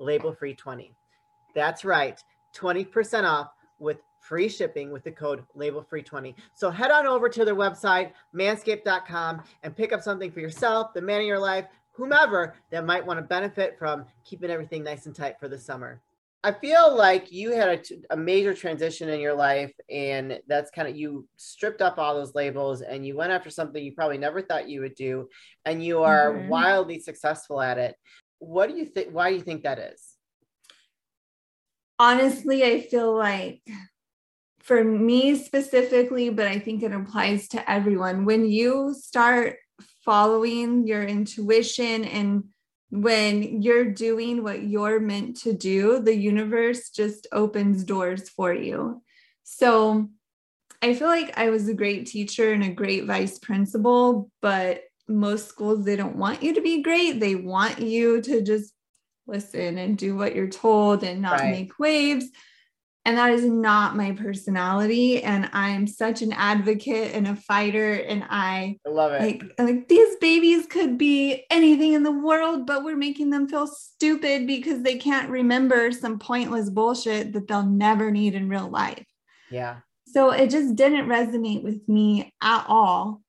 labelfree20. 0.00 0.90
That's 1.54 1.84
right, 1.84 2.22
20% 2.54 3.24
off 3.24 3.50
with 3.78 3.98
free 4.20 4.48
shipping 4.48 4.90
with 4.90 5.04
the 5.04 5.10
code 5.10 5.44
labelfree20. 5.56 6.34
So 6.54 6.70
head 6.70 6.90
on 6.90 7.06
over 7.06 7.28
to 7.28 7.44
their 7.44 7.54
website, 7.54 8.12
manscaped.com, 8.34 9.42
and 9.62 9.76
pick 9.76 9.92
up 9.92 10.02
something 10.02 10.30
for 10.30 10.40
yourself, 10.40 10.92
the 10.94 11.02
man 11.02 11.20
in 11.20 11.26
your 11.26 11.38
life, 11.38 11.66
whomever 11.92 12.54
that 12.70 12.84
might 12.84 13.04
want 13.04 13.18
to 13.18 13.22
benefit 13.22 13.78
from 13.78 14.04
keeping 14.24 14.50
everything 14.50 14.84
nice 14.84 15.06
and 15.06 15.14
tight 15.14 15.38
for 15.40 15.48
the 15.48 15.58
summer. 15.58 16.00
I 16.46 16.52
feel 16.52 16.96
like 16.96 17.32
you 17.32 17.50
had 17.50 17.68
a, 17.70 18.14
a, 18.14 18.16
major 18.16 18.54
transition 18.54 19.08
in 19.08 19.18
your 19.18 19.34
life, 19.34 19.72
and 19.90 20.38
that's 20.46 20.70
kind 20.70 20.86
of 20.86 20.94
you 20.94 21.26
stripped 21.36 21.82
up 21.82 21.98
all 21.98 22.14
those 22.14 22.36
labels 22.36 22.82
and 22.82 23.04
you 23.04 23.16
went 23.16 23.32
after 23.32 23.50
something 23.50 23.82
you 23.82 23.90
probably 23.96 24.16
never 24.16 24.40
thought 24.40 24.68
you 24.68 24.82
would 24.82 24.94
do, 24.94 25.28
and 25.64 25.84
you 25.84 26.04
are 26.04 26.32
mm-hmm. 26.32 26.48
wildly 26.48 27.00
successful 27.00 27.60
at 27.60 27.78
it. 27.78 27.96
What 28.38 28.70
do 28.70 28.76
you 28.76 28.84
think? 28.84 29.08
Why 29.10 29.30
do 29.30 29.34
you 29.34 29.42
think 29.42 29.64
that 29.64 29.80
is? 29.80 30.00
Honestly, 31.98 32.62
I 32.62 32.80
feel 32.80 33.12
like 33.12 33.62
for 34.60 34.84
me 34.84 35.34
specifically, 35.34 36.30
but 36.30 36.46
I 36.46 36.60
think 36.60 36.84
it 36.84 36.92
applies 36.92 37.48
to 37.48 37.68
everyone. 37.68 38.24
When 38.24 38.46
you 38.46 38.94
start 38.96 39.56
following 40.04 40.86
your 40.86 41.02
intuition 41.02 42.04
and 42.04 42.44
when 42.90 43.62
you're 43.62 43.90
doing 43.90 44.42
what 44.42 44.62
you're 44.62 45.00
meant 45.00 45.38
to 45.38 45.52
do, 45.52 46.00
the 46.00 46.14
universe 46.14 46.90
just 46.90 47.26
opens 47.32 47.84
doors 47.84 48.28
for 48.28 48.52
you. 48.52 49.02
So 49.42 50.08
I 50.82 50.94
feel 50.94 51.08
like 51.08 51.36
I 51.36 51.50
was 51.50 51.68
a 51.68 51.74
great 51.74 52.06
teacher 52.06 52.52
and 52.52 52.62
a 52.62 52.70
great 52.70 53.04
vice 53.04 53.38
principal, 53.38 54.30
but 54.40 54.82
most 55.08 55.48
schools, 55.48 55.84
they 55.84 55.96
don't 55.96 56.16
want 56.16 56.42
you 56.42 56.54
to 56.54 56.60
be 56.60 56.82
great. 56.82 57.20
They 57.20 57.34
want 57.34 57.80
you 57.80 58.20
to 58.22 58.42
just 58.42 58.72
listen 59.26 59.78
and 59.78 59.98
do 59.98 60.16
what 60.16 60.34
you're 60.34 60.48
told 60.48 61.02
and 61.02 61.22
not 61.22 61.40
right. 61.40 61.50
make 61.50 61.78
waves. 61.78 62.26
And 63.06 63.18
that 63.18 63.30
is 63.30 63.44
not 63.44 63.94
my 63.94 64.10
personality. 64.10 65.22
And 65.22 65.48
I'm 65.52 65.86
such 65.86 66.22
an 66.22 66.32
advocate 66.32 67.14
and 67.14 67.28
a 67.28 67.36
fighter. 67.36 67.92
And 67.92 68.24
I, 68.28 68.78
I 68.84 68.88
love 68.88 69.12
it. 69.12 69.20
Like, 69.20 69.44
like 69.60 69.86
these 69.86 70.16
babies 70.16 70.66
could 70.66 70.98
be 70.98 71.44
anything 71.48 71.92
in 71.92 72.02
the 72.02 72.10
world, 72.10 72.66
but 72.66 72.82
we're 72.82 72.96
making 72.96 73.30
them 73.30 73.48
feel 73.48 73.68
stupid 73.68 74.48
because 74.48 74.82
they 74.82 74.96
can't 74.96 75.30
remember 75.30 75.92
some 75.92 76.18
pointless 76.18 76.68
bullshit 76.68 77.32
that 77.34 77.46
they'll 77.46 77.64
never 77.64 78.10
need 78.10 78.34
in 78.34 78.48
real 78.48 78.68
life. 78.68 79.06
Yeah. 79.52 79.76
So 80.06 80.32
it 80.32 80.50
just 80.50 80.74
didn't 80.74 81.06
resonate 81.06 81.62
with 81.62 81.88
me 81.88 82.34
at 82.42 82.64
all. 82.66 83.22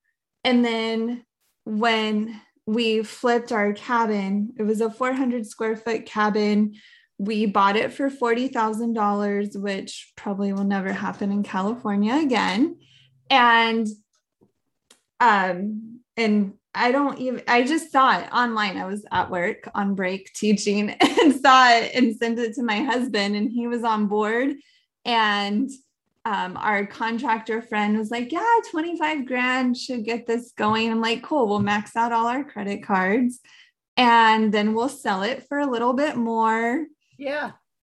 And 0.43 0.65
then 0.65 1.23
when 1.65 2.41
we 2.65 3.03
flipped 3.03 3.51
our 3.51 3.73
cabin, 3.73 4.53
it 4.57 4.63
was 4.63 4.81
a 4.81 4.89
400 4.89 5.45
square 5.45 5.75
foot 5.75 6.07
cabin 6.07 6.73
we 7.17 7.45
bought 7.45 7.75
it 7.75 7.93
for 7.93 8.09
$40,000, 8.09 9.59
which 9.59 10.13
probably 10.15 10.53
will 10.53 10.63
never 10.63 10.93
happen 10.93 11.31
in 11.31 11.43
California 11.43 12.15
again. 12.15 12.77
And 13.29 13.87
um 15.19 16.01
and 16.15 16.53
I 16.75 16.91
don't 16.91 17.17
even 17.17 17.41
I 17.47 17.63
just 17.63 17.91
saw 17.91 18.19
it 18.19 18.31
online. 18.31 18.77
I 18.77 18.85
was 18.85 19.03
at 19.11 19.31
work 19.31 19.67
on 19.73 19.95
break 19.95 20.31
teaching 20.33 20.89
and 21.01 21.33
saw 21.35 21.69
it 21.71 21.95
and 21.95 22.15
sent 22.15 22.37
it 22.37 22.53
to 22.55 22.63
my 22.63 22.83
husband 22.83 23.35
and 23.35 23.51
he 23.51 23.67
was 23.67 23.83
on 23.83 24.07
board 24.07 24.55
and 25.03 25.69
um, 26.25 26.57
our 26.57 26.85
contractor 26.85 27.61
friend 27.61 27.97
was 27.97 28.11
like, 28.11 28.31
Yeah, 28.31 28.43
25 28.69 29.25
grand 29.25 29.77
should 29.77 30.03
get 30.03 30.27
this 30.27 30.51
going. 30.51 30.91
I'm 30.91 31.01
like, 31.01 31.23
Cool, 31.23 31.47
we'll 31.47 31.59
max 31.59 31.95
out 31.95 32.11
all 32.11 32.27
our 32.27 32.43
credit 32.43 32.83
cards 32.83 33.39
and 33.95 34.53
then 34.53 34.73
we'll 34.73 34.89
sell 34.89 35.23
it 35.23 35.47
for 35.47 35.57
a 35.57 35.69
little 35.69 35.93
bit 35.93 36.15
more 36.15 36.85
yeah. 37.17 37.51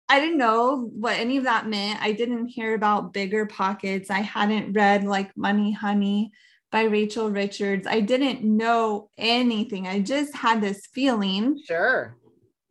I 0.09 0.21
didn't 0.21 0.39
know 0.39 0.91
what 0.95 1.19
any 1.19 1.37
of 1.37 1.45
that 1.45 1.69
meant. 1.69 2.01
I 2.01 2.13
didn't 2.13 2.49
hear 2.49 2.75
about 2.75 3.13
BiggerPockets. 3.13 4.11
I 4.11 4.21
hadn't 4.21 4.73
read 4.73 5.05
like 5.05 5.37
Money 5.37 5.73
Honey 5.73 6.33
by 6.73 6.85
Rachel 6.85 7.31
Richards. 7.31 7.87
I 7.87 8.01
didn't 8.01 8.43
know 8.43 9.11
anything. 9.19 9.87
I 9.87 10.01
just 10.01 10.35
had 10.35 10.63
this 10.63 10.87
feeling. 10.87 11.61
Sure. 11.67 12.17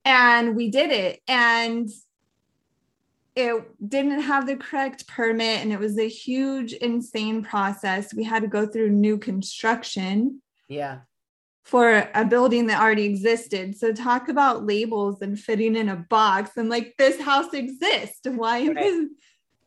And 0.03 0.55
we 0.55 0.71
did 0.71 0.89
it. 0.91 1.21
And 1.27 1.89
it 3.37 3.63
didn't 3.87 4.21
have 4.21 4.47
the 4.47 4.55
correct 4.55 5.07
permit 5.07 5.61
and 5.61 5.71
it 5.71 5.77
was 5.77 5.99
a 5.99 6.09
huge 6.09 6.73
insane 6.73 7.43
process 7.43 8.11
we 8.11 8.23
had 8.23 8.41
to 8.41 8.47
go 8.47 8.65
through 8.65 8.89
new 8.89 9.15
construction 9.15 10.41
yeah 10.67 11.01
for 11.67 12.09
a 12.13 12.23
building 12.23 12.67
that 12.67 12.81
already 12.81 13.03
existed. 13.03 13.77
So 13.77 13.91
talk 13.91 14.29
about 14.29 14.65
labels 14.65 15.21
and 15.21 15.37
fitting 15.37 15.75
in 15.75 15.89
a 15.89 15.97
box 15.97 16.51
and 16.55 16.69
like 16.69 16.95
this 16.97 17.19
house 17.19 17.53
exists. 17.53 18.21
Why 18.23 18.65
right. 18.69 18.77
is 18.85 19.09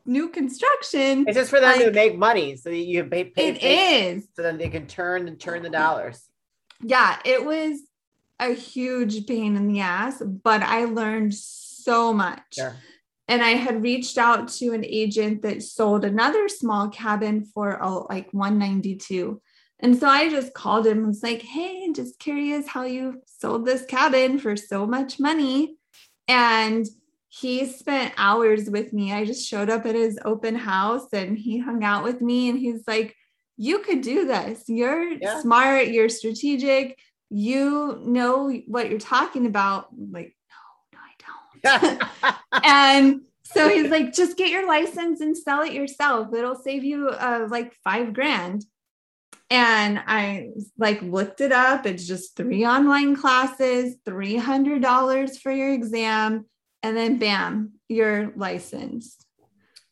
new 0.07 0.31
construction? 0.31 1.27
It's 1.29 1.37
just 1.37 1.51
for 1.51 1.61
them 1.61 1.77
like, 1.77 1.85
to 1.85 1.93
make 1.93 2.17
money. 2.17 2.57
So 2.57 2.71
you 2.71 3.05
pay, 3.05 3.25
pay 3.25 3.49
it 3.49 3.61
pay, 3.61 4.13
is. 4.13 4.27
so 4.35 4.41
then 4.41 4.57
they 4.57 4.71
can 4.71 4.87
turn 4.87 5.29
and 5.29 5.39
turn 5.39 5.63
the 5.63 5.69
dollars. 5.69 6.25
Yeah, 6.83 7.19
it 7.27 7.45
was 7.45 7.79
a 8.39 8.55
huge 8.55 9.27
pain 9.27 9.55
in 9.55 9.69
the 9.69 9.81
ass, 9.81 10.23
but 10.23 10.63
I 10.63 10.87
learned 10.87 11.35
so 11.35 12.15
much. 12.15 12.55
Sure. 12.55 12.77
And 13.29 13.43
I 13.43 13.51
had 13.51 13.83
reached 13.83 14.17
out 14.17 14.49
to 14.53 14.73
an 14.73 14.87
agent 14.87 15.43
that 15.43 15.63
sold 15.63 16.07
another 16.07 16.49
small 16.49 16.89
cabin 16.89 17.45
for 17.45 17.81
uh, 17.83 18.05
like 18.09 18.33
192 18.33 19.43
and 19.83 19.99
so 19.99 20.09
I 20.09 20.29
just 20.29 20.55
called 20.55 20.87
him 20.87 20.99
and 20.99 21.07
was 21.09 21.23
like, 21.23 21.43
hey, 21.43 21.91
just 21.93 22.19
curious 22.19 22.69
how 22.69 22.85
you 22.85 23.23
sold 23.27 23.67
this 23.67 23.85
cabin 23.85 24.39
for 24.39 24.57
so 24.57 24.87
much 24.87 25.19
money. 25.19 25.77
And 26.29 26.87
he 27.29 27.67
spent 27.67 28.13
hours 28.17 28.69
with 28.69 28.93
me. 28.93 29.13
I 29.13 29.25
just 29.25 29.49
showed 29.49 29.71
up 29.71 29.87
at 29.87 29.95
his 29.95 30.19
open 30.25 30.55
house 30.57 31.07
and 31.13 31.39
he 31.39 31.59
hung 31.59 31.85
out 31.85 32.05
with 32.05 32.21
me 32.21 32.51
and 32.51 32.59
he's 32.59 32.83
like, 32.87 33.17
you 33.57 33.81
could 33.81 34.01
do 34.01 34.27
this. 34.27 34.65
You're 34.69 35.13
yeah. 35.13 35.41
smart, 35.41 35.89
you're 35.89 36.09
strategic, 36.09 36.99
you 37.31 38.01
know 38.05 38.51
what 38.67 38.91
you're 38.91 38.99
talking 38.99 39.47
about. 39.47 39.89
I'm 39.93 40.11
like, 40.13 40.37
no, 40.93 40.99
no, 41.63 41.73
I 41.73 41.99
don't. 42.23 42.65
and 42.65 43.21
so 43.45 43.69
he's 43.69 43.91
like, 43.91 44.13
just 44.13 44.37
get 44.37 44.51
your 44.51 44.67
license 44.67 45.21
and 45.21 45.37
sell 45.37 45.63
it 45.63 45.73
yourself. 45.73 46.33
It'll 46.33 46.57
save 46.57 46.85
you 46.85 47.09
uh, 47.09 47.47
like 47.51 47.75
five 47.85 48.13
grand. 48.13 48.65
And 49.51 50.01
I 50.07 50.51
like 50.79 51.03
looked 51.03 51.41
it 51.41 51.51
up. 51.51 51.85
It's 51.85 52.07
just 52.07 52.37
three 52.37 52.65
online 52.65 53.17
classes, 53.17 53.97
$300 54.07 55.41
for 55.41 55.51
your 55.51 55.73
exam, 55.73 56.47
and 56.83 56.97
then 56.97 57.19
bam, 57.19 57.73
you're 57.89 58.33
licensed. 58.37 59.27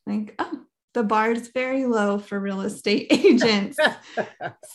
Like, 0.06 0.34
oh, 0.38 0.60
the 0.94 1.02
bar 1.02 1.32
is 1.32 1.48
very 1.48 1.84
low 1.86 2.18
for 2.18 2.40
real 2.40 2.62
estate 2.62 3.08
agents. 3.10 3.76
so 3.76 3.92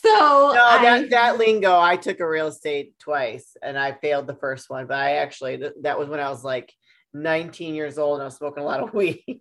no, 0.04 0.52
that, 0.52 0.84
I, 0.84 1.08
that 1.08 1.38
lingo, 1.38 1.78
I 1.78 1.96
took 1.96 2.20
a 2.20 2.28
real 2.28 2.46
estate 2.48 2.98
twice 2.98 3.56
and 3.62 3.78
I 3.78 3.92
failed 3.92 4.26
the 4.26 4.36
first 4.36 4.70
one, 4.70 4.86
but 4.86 4.98
I 4.98 5.16
actually, 5.16 5.62
that 5.82 5.98
was 5.98 6.08
when 6.08 6.20
I 6.20 6.28
was 6.28 6.44
like 6.44 6.72
19 7.14 7.74
years 7.74 7.98
old 7.98 8.14
and 8.14 8.22
I 8.22 8.26
was 8.26 8.36
smoking 8.36 8.62
a 8.62 8.66
lot 8.66 8.80
of 8.80 8.94
weed. 8.94 9.24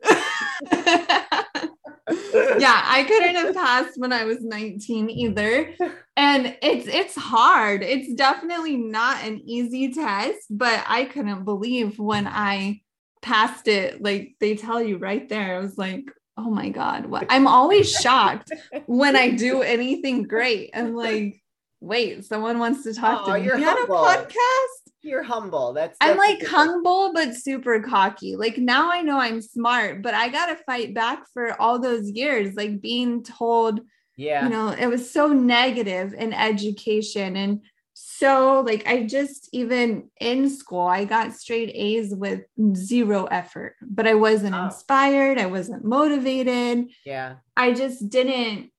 yeah, 2.09 2.81
I 2.85 3.05
couldn't 3.07 3.35
have 3.35 3.55
passed 3.55 3.97
when 3.97 4.11
I 4.11 4.25
was 4.25 4.41
19 4.41 5.09
either. 5.09 5.73
And 6.15 6.55
it's 6.61 6.87
it's 6.87 7.15
hard. 7.15 7.81
It's 7.81 8.13
definitely 8.13 8.75
not 8.77 9.23
an 9.23 9.41
easy 9.45 9.93
test, 9.93 10.45
but 10.49 10.83
I 10.87 11.05
couldn't 11.05 11.43
believe 11.45 11.97
when 11.97 12.27
I 12.27 12.81
passed 13.21 13.67
it. 13.67 14.01
Like 14.01 14.35
they 14.39 14.55
tell 14.55 14.81
you 14.81 14.97
right 14.97 15.27
there. 15.29 15.55
I 15.55 15.59
was 15.59 15.77
like, 15.77 16.05
oh 16.37 16.49
my 16.51 16.69
God, 16.69 17.05
what 17.07 17.25
I'm 17.29 17.47
always 17.47 17.91
shocked 17.91 18.51
when 18.85 19.15
I 19.15 19.31
do 19.31 19.61
anything 19.61 20.23
great. 20.23 20.71
I'm 20.73 20.93
like, 20.95 21.41
wait, 21.79 22.25
someone 22.25 22.59
wants 22.59 22.83
to 22.83 22.93
talk 22.93 23.23
Oh, 23.27 23.33
to 23.33 23.39
me 23.39 23.45
you're 23.45 23.55
on 23.55 23.83
a 23.83 23.87
podcast. 23.87 24.82
You're 25.03 25.23
humble. 25.23 25.73
That's, 25.73 25.97
I'm 26.01 26.17
like 26.17 26.45
humble 26.45 27.11
but 27.13 27.35
super 27.35 27.81
cocky. 27.81 28.35
Like 28.37 28.57
now 28.57 28.89
I 28.91 29.01
know 29.01 29.19
I'm 29.19 29.41
smart, 29.41 30.01
but 30.01 30.13
I 30.13 30.29
got 30.29 30.45
to 30.47 30.55
fight 30.63 30.93
back 30.93 31.23
for 31.33 31.59
all 31.61 31.77
those 31.79 32.09
years 32.09 32.55
like 32.55 32.81
being 32.81 33.21
told, 33.23 33.81
Yeah. 34.15 34.45
you 34.45 34.49
know, 34.49 34.69
it 34.69 34.87
was 34.87 35.11
so 35.11 35.27
negative 35.27 36.13
in 36.13 36.31
education 36.33 37.35
and 37.35 37.59
so 37.95 38.61
like 38.65 38.87
I 38.87 39.03
just 39.03 39.49
even 39.53 40.09
in 40.19 40.49
school 40.49 40.87
I 40.87 41.05
got 41.05 41.33
straight 41.33 41.69
A's 41.75 42.15
with 42.15 42.41
zero 42.73 43.25
effort, 43.25 43.75
but 43.81 44.07
I 44.07 44.13
wasn't 44.15 44.55
Oh. 44.55 44.65
inspired, 44.65 45.37
I 45.37 45.45
wasn't 45.47 45.83
motivated. 45.85 46.87
yeah. 47.05 47.35
I 47.57 47.73
just 47.73 48.09
didn't 48.09 48.71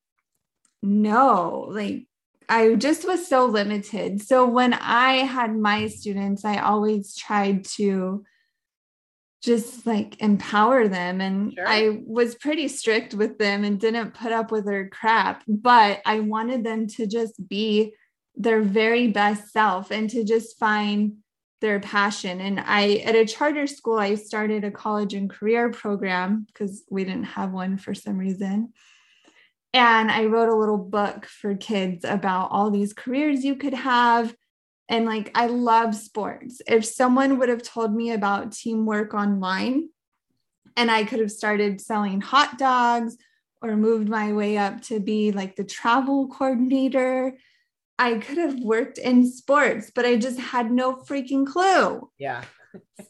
know. 0.83 1.69
Like, 1.71 2.07
I 2.49 2.75
just 2.75 3.07
was 3.07 3.27
so 3.27 3.47
limited. 3.47 4.21
So, 4.23 4.47
when 4.49 4.75
I 4.75 5.19
had 5.19 5.57
my 5.57 5.89
students, 5.89 6.45
I 6.45 6.59
always 6.59 7.17
tried 7.17 7.65
to 7.77 8.25
just 9.43 9.87
like 9.87 10.21
empower 10.23 10.89
them. 10.89 11.21
And 11.21 11.53
Sure. 11.53 11.69
I 11.69 12.03
was 12.07 12.35
pretty 12.35 12.67
strict 12.69 13.13
with 13.13 13.39
them 13.39 13.63
and 13.63 13.79
didn't 13.79 14.15
put 14.15 14.33
up 14.33 14.51
with 14.51 14.65
their 14.65 14.89
crap, 14.89 15.43
but 15.47 16.01
I 16.07 16.21
wanted 16.21 16.65
them 16.65 16.87
to 16.97 17.07
just 17.07 17.47
be 17.47 17.95
their 18.35 18.63
very 18.63 19.09
best 19.09 19.53
self 19.53 19.91
and 19.91 20.09
to 20.11 20.25
just 20.25 20.59
find 20.59 21.19
their 21.61 21.79
passion. 21.79 22.41
And 22.41 22.59
I, 22.59 23.03
at 23.05 23.15
a 23.15 23.27
charter 23.27 23.67
school, 23.67 23.99
I 23.99 24.17
started 24.17 24.65
a 24.65 24.71
college 24.71 25.15
and 25.15 25.31
career 25.31 25.71
program 25.71 26.47
because 26.47 26.83
we 26.91 27.05
didn't 27.05 27.25
have 27.25 27.53
one 27.53 27.77
for 27.77 27.95
some 27.95 28.19
reason. 28.19 28.73
And 29.75 30.09
I 30.09 30.26
wrote 30.26 30.49
a 30.49 30.54
little 30.54 30.78
book 30.78 31.26
for 31.26 31.57
kids 31.57 32.04
about 32.04 32.52
all 32.52 32.71
these 32.71 32.93
careers 32.93 33.45
you 33.45 33.57
could 33.57 33.75
have. 33.75 34.35
And 34.88 35.04
like, 35.04 35.33
I 35.35 35.49
love 35.49 35.97
sports. 35.97 36.62
If 36.69 36.85
someone 36.85 37.38
would 37.38 37.49
have 37.49 37.62
told 37.62 37.93
me 37.93 38.12
about 38.12 38.52
teamwork 38.52 39.14
online 39.14 39.88
and 40.76 40.93
I 40.93 41.02
could 41.02 41.19
have 41.19 41.33
started 41.33 41.81
selling 41.81 42.21
hot 42.21 42.57
dogs 42.57 43.16
or 43.61 43.76
moved 43.76 44.09
my 44.09 44.33
way 44.33 44.57
up 44.57 44.81
to 44.83 45.00
be 45.00 45.33
like 45.33 45.57
the 45.57 45.64
travel 45.64 46.28
coordinator, 46.28 47.37
I 47.99 48.19
could 48.19 48.38
have 48.38 48.61
worked 48.61 48.99
in 48.99 49.26
sports, 49.26 49.90
but 49.93 50.04
I 50.04 50.16
just 50.16 50.38
had 50.38 50.71
no 50.71 50.95
freaking 50.95 51.47
clue 51.47 52.11
Yeah. 52.16 52.45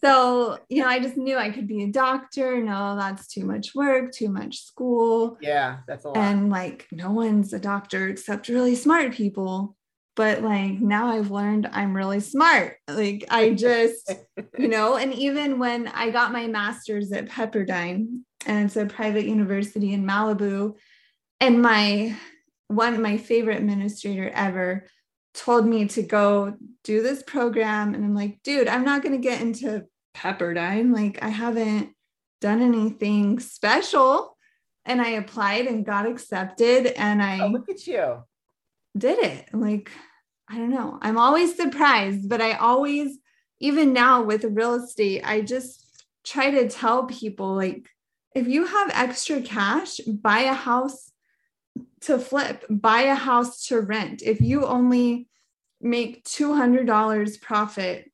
So 0.02 0.58
you 0.68 0.82
know 0.82 0.88
i 0.88 0.98
just 0.98 1.16
knew 1.16 1.36
i 1.36 1.50
could 1.50 1.66
be 1.66 1.82
a 1.84 1.88
doctor 1.90 2.62
no 2.62 2.96
that's 2.96 3.26
too 3.26 3.44
much 3.44 3.74
work 3.74 4.12
too 4.12 4.28
much 4.28 4.58
school 4.64 5.36
Yeah. 5.40 5.78
That's 5.86 6.04
a 6.04 6.08
lot. 6.08 6.16
and 6.18 6.50
like 6.50 6.86
no 6.92 7.10
one's 7.10 7.52
a 7.52 7.58
doctor 7.58 8.08
except 8.08 8.48
really 8.48 8.74
smart 8.74 9.12
people 9.12 9.76
but 10.16 10.42
like 10.42 10.80
now 10.80 11.08
i've 11.12 11.30
learned 11.30 11.68
i'm 11.72 11.94
really 11.96 12.20
smart 12.20 12.76
like 12.88 13.24
i 13.30 13.52
just 13.52 14.12
you 14.58 14.68
know 14.68 14.96
and 14.96 15.12
even 15.14 15.58
when 15.58 15.88
i 15.88 16.10
got 16.10 16.32
my 16.32 16.46
master's 16.46 17.12
at 17.12 17.28
pepperdine 17.28 18.20
and 18.46 18.66
it's 18.66 18.76
a 18.76 18.86
private 18.86 19.24
university 19.24 19.92
in 19.92 20.04
malibu 20.04 20.74
and 21.40 21.60
my 21.62 22.14
one 22.68 23.00
my 23.02 23.16
favorite 23.16 23.58
administrator 23.58 24.30
ever 24.30 24.86
told 25.34 25.66
me 25.66 25.86
to 25.88 26.02
go 26.02 26.54
do 26.84 27.02
this 27.02 27.22
program 27.22 27.94
and 27.94 28.04
i'm 28.04 28.14
like 28.14 28.40
dude 28.42 28.68
i'm 28.68 28.84
not 28.84 29.02
going 29.02 29.12
to 29.14 29.28
get 29.28 29.40
into 29.40 29.84
pepperdine 30.16 30.94
like 30.94 31.18
i 31.22 31.28
haven't 31.28 31.90
done 32.40 32.62
anything 32.62 33.38
special 33.40 34.36
and 34.84 35.02
i 35.02 35.10
applied 35.10 35.66
and 35.66 35.84
got 35.84 36.06
accepted 36.06 36.86
and 36.86 37.22
i 37.22 37.40
oh, 37.40 37.48
look 37.48 37.68
at 37.68 37.86
you. 37.86 38.22
did 38.96 39.18
it. 39.18 39.48
Like, 39.52 39.90
I 40.48 40.56
don't 40.58 40.70
know. 40.70 40.98
I'm 41.00 41.18
always 41.18 41.56
surprised, 41.56 42.28
but 42.28 42.40
I 42.40 42.52
always, 42.52 43.18
even 43.60 43.92
now 43.92 44.22
with 44.22 44.44
real 44.44 44.74
estate, 44.74 45.22
I 45.24 45.40
just 45.40 46.04
try 46.24 46.50
to 46.50 46.68
tell 46.68 47.06
people 47.06 47.54
like, 47.54 47.88
if 48.34 48.46
you 48.48 48.66
have 48.66 48.90
extra 48.92 49.40
cash, 49.40 49.98
buy 49.98 50.40
a 50.40 50.52
house 50.52 51.10
to 52.04 52.18
flip, 52.18 52.64
buy 52.70 53.02
a 53.02 53.14
house 53.14 53.66
to 53.66 53.80
rent. 53.80 54.22
If 54.22 54.40
you 54.40 54.64
only 54.66 55.28
make 55.80 56.24
$200 56.24 57.40
profit 57.40 58.10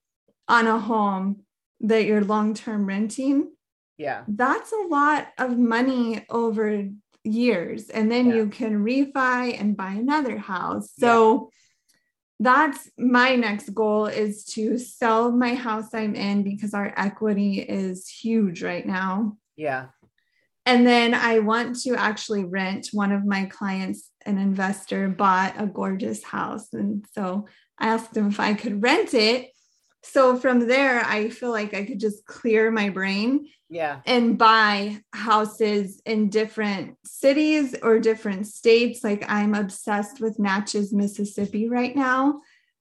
on 0.48 0.66
a 0.66 0.79
home 0.79 1.42
that 1.81 2.05
you're 2.05 2.24
long 2.24 2.55
term 2.55 2.87
renting, 2.87 3.53
Yeah. 3.98 4.24
that's 4.29 4.72
a 4.72 4.87
lot 4.88 5.29
of 5.38 5.59
money 5.59 6.24
over 6.31 6.88
years 7.22 7.90
and 7.90 8.11
then 8.11 8.26
Yeah. 8.29 8.35
you 8.37 8.48
can 8.48 8.83
refi 8.83 9.61
and 9.61 9.76
buy 9.76 9.92
another 9.92 10.38
house 10.38 10.90
so 10.98 11.50
that's 12.38 12.88
my 12.96 13.37
next 13.37 13.74
goal 13.74 14.07
is 14.07 14.44
to 14.55 14.79
sell 14.79 15.31
my 15.31 15.55
house 15.55 15.92
i'm 15.92 16.14
in 16.14 16.42
because 16.42 16.72
our 16.72 16.94
equity 16.96 17.61
is 17.61 18.09
huge 18.09 18.62
right 18.62 18.87
now 18.87 19.37
Yeah. 19.57 19.88
And 20.66 20.86
then 20.86 21.14
i 21.14 21.38
want 21.38 21.80
to 21.80 21.94
actually 21.94 22.44
rent 22.44 22.88
one 22.92 23.12
of 23.12 23.24
my 23.24 23.44
clients 23.46 24.10
an 24.26 24.38
investor 24.38 25.08
bought 25.08 25.54
a 25.58 25.66
gorgeous 25.66 26.22
house 26.22 26.72
and 26.72 27.04
so 27.14 27.46
i 27.78 27.86
asked 27.88 28.16
him 28.16 28.28
if 28.28 28.38
i 28.40 28.54
could 28.54 28.82
rent 28.82 29.14
it 29.14 29.50
so 30.02 30.36
from 30.36 30.66
there 30.66 31.00
i 31.04 31.28
feel 31.28 31.50
like 31.50 31.74
i 31.74 31.84
could 31.84 32.00
just 32.00 32.24
clear 32.26 32.70
my 32.70 32.88
brain 32.88 33.46
Yeah. 33.68 34.00
and 34.06 34.36
buy 34.36 35.02
houses 35.12 36.00
in 36.04 36.28
different 36.30 36.96
cities 37.04 37.76
or 37.82 38.00
different 38.00 38.46
states. 38.48 39.04
Like 39.04 39.24
I'm 39.28 39.54
obsessed 39.54 40.20
with 40.20 40.38
Natchez, 40.40 40.92
Mississippi 40.92 41.68
right 41.68 41.94
now. 41.94 42.40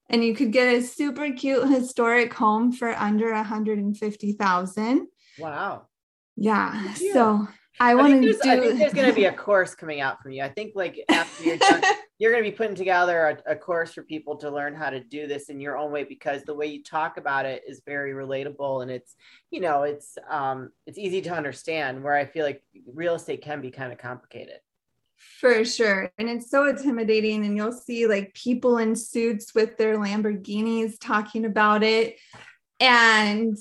And 0.09 0.23
you 0.23 0.33
could 0.33 0.51
get 0.51 0.73
a 0.73 0.81
super 0.81 1.29
cute 1.31 1.69
historic 1.69 2.33
home 2.33 2.71
for 2.71 2.89
under 2.89 3.31
150,000. 3.33 5.07
Wow. 5.37 5.87
Yeah. 6.35 6.93
So 7.13 7.47
I 7.79 7.95
want 7.95 8.21
to 8.21 8.21
do 8.21 8.39
I 8.43 8.59
think 8.59 8.77
there's 8.77 8.93
going 8.93 9.07
to 9.07 9.13
be 9.13 9.25
a 9.25 9.33
course 9.47 9.73
coming 9.73 10.01
out 10.01 10.21
from 10.21 10.31
you. 10.31 10.43
I 10.43 10.49
think 10.49 10.73
like 10.75 10.99
after 11.09 11.43
you're 11.43 11.57
done, 11.57 11.81
you're 12.19 12.31
going 12.31 12.43
to 12.43 12.51
be 12.51 12.55
putting 12.55 12.75
together 12.75 13.39
a, 13.47 13.53
a 13.53 13.55
course 13.55 13.93
for 13.93 14.03
people 14.03 14.35
to 14.37 14.51
learn 14.51 14.75
how 14.75 14.89
to 14.89 14.99
do 14.99 15.27
this 15.27 15.49
in 15.49 15.61
your 15.61 15.77
own 15.77 15.91
way 15.91 16.03
because 16.03 16.43
the 16.43 16.53
way 16.53 16.65
you 16.67 16.83
talk 16.83 17.17
about 17.17 17.45
it 17.45 17.63
is 17.67 17.81
very 17.85 18.11
relatable 18.13 18.81
and 18.81 18.91
it's 18.91 19.15
you 19.49 19.61
know 19.61 19.83
it's 19.83 20.17
um 20.29 20.71
it's 20.85 20.97
easy 20.97 21.21
to 21.21 21.29
understand 21.29 22.03
where 22.03 22.15
i 22.15 22.25
feel 22.25 22.45
like 22.45 22.61
real 22.93 23.15
estate 23.15 23.41
can 23.41 23.61
be 23.61 23.71
kind 23.71 23.91
of 23.91 23.97
complicated 23.97 24.59
For 25.39 25.65
sure. 25.65 26.11
And 26.17 26.29
it's 26.29 26.49
so 26.49 26.67
intimidating. 26.67 27.45
And 27.45 27.55
you'll 27.55 27.73
see 27.73 28.07
like 28.07 28.33
people 28.33 28.77
in 28.77 28.95
suits 28.95 29.53
with 29.53 29.77
their 29.77 29.97
Lamborghinis 29.97 30.95
talking 30.99 31.45
about 31.45 31.83
it. 31.83 32.17
And 32.79 33.57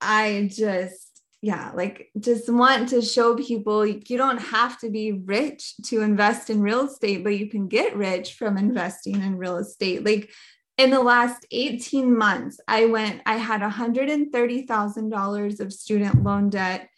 I 0.00 0.50
just, 0.52 1.07
yeah, 1.40 1.70
like 1.74 2.10
just 2.18 2.48
want 2.52 2.88
to 2.90 3.00
show 3.00 3.36
people 3.36 3.86
you 3.86 4.16
don't 4.16 4.38
have 4.40 4.78
to 4.80 4.90
be 4.90 5.12
rich 5.12 5.74
to 5.86 6.00
invest 6.02 6.50
in 6.50 6.60
real 6.62 6.86
estate, 6.86 7.22
but 7.22 7.38
you 7.38 7.48
can 7.48 7.68
get 7.68 7.96
rich 7.96 8.34
from 8.34 8.56
investing 8.58 9.22
in 9.22 9.36
real 9.38 9.56
estate. 9.58 10.04
Like 10.04 10.30
in 10.76 10.90
the 10.90 11.00
last 11.00 11.46
18 11.50 12.16
months, 12.16 12.60
I 12.66 12.86
went, 12.86 13.22
I 13.26 13.36
had 13.36 13.60
$130,000 13.62 15.60
of 15.60 15.72
student 15.72 16.22
loan 16.22 16.50
debt 16.50 16.88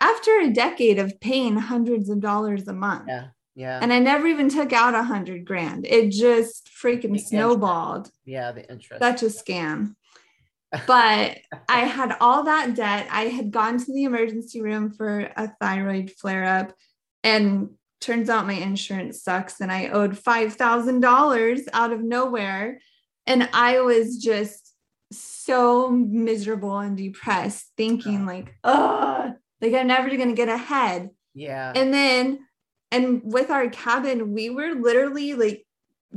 after 0.00 0.38
a 0.40 0.50
decade 0.52 0.98
of 0.98 1.20
paying 1.20 1.56
hundreds 1.56 2.08
of 2.08 2.20
dollars 2.20 2.68
a 2.68 2.72
month. 2.72 3.04
yeah 3.08 3.28
yeah 3.56 3.80
And 3.82 3.92
I 3.92 3.98
never 3.98 4.26
even 4.28 4.48
took 4.48 4.72
out 4.72 4.94
a 4.94 5.02
hundred 5.02 5.44
grand. 5.44 5.86
It 5.86 6.10
just 6.10 6.70
freaking 6.80 7.04
interest. 7.04 7.28
snowballed. 7.28 8.10
yeah 8.24 8.52
the 8.52 8.70
interest 8.70 9.02
Such 9.02 9.22
a 9.22 9.26
scam. 9.26 9.94
But 10.86 11.38
I 11.68 11.80
had 11.80 12.16
all 12.20 12.44
that 12.44 12.74
debt. 12.74 13.08
I 13.10 13.24
had 13.24 13.50
gone 13.50 13.78
to 13.78 13.92
the 13.92 14.04
emergency 14.04 14.60
room 14.60 14.90
for 14.90 15.30
a 15.36 15.48
thyroid 15.60 16.10
flare 16.10 16.44
up, 16.44 16.72
and 17.24 17.70
turns 18.00 18.28
out 18.28 18.46
my 18.46 18.54
insurance 18.54 19.22
sucks. 19.22 19.60
And 19.60 19.72
I 19.72 19.88
owed 19.88 20.12
$5,000 20.12 21.68
out 21.72 21.92
of 21.92 22.02
nowhere. 22.02 22.80
And 23.26 23.48
I 23.52 23.80
was 23.80 24.18
just 24.18 24.74
so 25.10 25.90
miserable 25.90 26.78
and 26.78 26.96
depressed, 26.96 27.72
thinking, 27.76 28.26
like, 28.26 28.54
oh, 28.64 29.32
like 29.60 29.74
I'm 29.74 29.86
never 29.86 30.08
going 30.08 30.28
to 30.28 30.34
get 30.34 30.48
ahead. 30.48 31.10
yeah 31.34 31.72
And 31.74 31.92
then, 31.92 32.40
and 32.90 33.22
with 33.24 33.50
our 33.50 33.68
cabin, 33.68 34.32
we 34.32 34.50
were 34.50 34.74
literally 34.74 35.34
like 35.34 35.66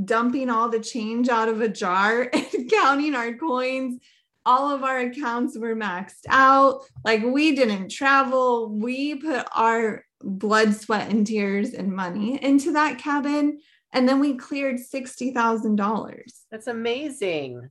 dumping 0.04 0.50
all 0.50 0.70
the 0.70 0.80
change 0.80 1.28
out 1.30 1.50
of 1.50 1.62
a 1.62 1.70
jar 1.70 2.30
and 2.34 2.72
counting 2.72 3.16
our 3.16 3.34
coins. 3.34 4.00
All 4.46 4.74
of 4.74 4.84
our 4.84 5.00
accounts 5.00 5.58
were 5.58 5.76
maxed 5.76 6.26
out. 6.30 6.82
Like 7.06 7.24
we 7.24 7.56
didn't 7.56 7.90
travel. 7.90 8.70
We 8.70 9.16
put 9.16 9.48
our 9.56 10.06
blood, 10.24 10.76
sweat, 10.76 11.12
and 11.12 11.26
tears 11.26 11.74
and 11.74 11.92
money 11.94 12.42
into 12.44 12.72
that 12.74 12.98
cabin. 12.98 13.60
And 13.94 14.08
then 14.08 14.20
we 14.20 14.36
cleared 14.36 14.78
$60,000. 14.78 16.22
that's 16.50 16.68
amazing 16.68 17.70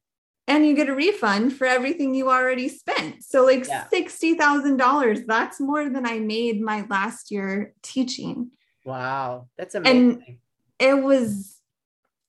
and 0.48 0.66
you 0.66 0.74
get 0.74 0.88
a 0.88 0.94
refund 0.94 1.52
for 1.52 1.64
everything 1.64 2.12
you 2.12 2.28
already 2.28 2.68
spent. 2.68 3.22
So 3.22 3.44
like 3.44 3.68
Yeah. 3.68 3.86
$60,000, 3.92 5.24
that's 5.26 5.60
more 5.60 5.88
than 5.88 6.04
I 6.04 6.18
made 6.18 6.60
my 6.60 6.84
last 6.90 7.30
year 7.30 7.72
teaching. 7.82 8.50
Wow. 8.84 9.46
That's 9.56 9.76
amazing. 9.76 10.24
And 10.26 10.38
It 10.80 11.04
was 11.04 11.59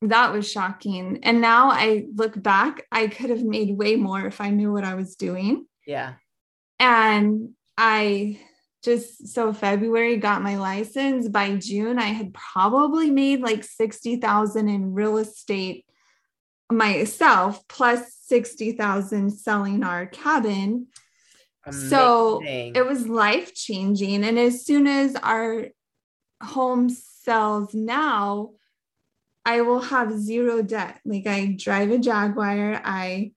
that 0.01 0.33
was 0.33 0.49
shocking. 0.49 1.19
And 1.23 1.41
now 1.41 1.69
I 1.69 2.05
look 2.15 2.41
back, 2.41 2.85
I 2.91 3.07
could 3.07 3.29
have 3.29 3.43
made 3.43 3.77
way 3.77 3.95
more 3.95 4.25
if 4.25 4.41
I 4.41 4.49
knew 4.49 4.71
what 4.71 4.83
I 4.83 4.95
was 4.95 5.15
doing. 5.15 5.65
yeah. 5.85 6.13
And 6.79 7.51
I 7.77 8.39
just 8.83 9.27
so 9.27 9.53
February 9.53 10.17
got 10.17 10.41
my 10.41 10.57
license. 10.57 11.27
By 11.27 11.55
June, 11.55 11.99
I 11.99 12.07
had 12.07 12.33
probably 12.33 13.11
made 13.11 13.41
like 13.41 13.63
60,000 13.63 14.67
in 14.67 14.93
real 14.93 15.17
estate 15.17 15.85
myself, 16.71 17.67
plus 17.67 18.15
60,000 18.25 19.29
selling 19.31 19.83
our 19.83 20.07
cabin. 20.07 20.87
So 21.69 22.41
it 22.43 22.83
was 22.85 23.07
life 23.07 23.53
changing. 23.53 24.23
And 24.23 24.39
as 24.39 24.65
soon 24.65 24.87
as 24.87 25.15
our 25.15 25.67
home 26.41 26.89
sells 26.89 27.75
now, 27.75 28.53
I 29.45 29.61
will 29.61 29.81
have 29.81 30.17
zero 30.17 30.61
debt. 30.61 30.99
Like 31.05 31.27
I 31.27 31.55
drive 31.57 31.91
a 31.91 31.97
Jaguar. 31.97 32.81
I, 32.83 33.31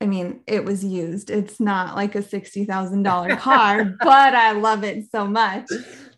I 0.00 0.06
mean, 0.06 0.40
it 0.46 0.64
was 0.64 0.84
used. 0.84 1.30
It's 1.30 1.60
not 1.60 1.96
like 1.96 2.14
a 2.14 2.22
$60,000 2.22 3.38
car, 3.38 3.84
but 4.00 4.34
I 4.34 4.52
love 4.52 4.84
it 4.84 5.04
so 5.10 5.26
much. 5.26 5.68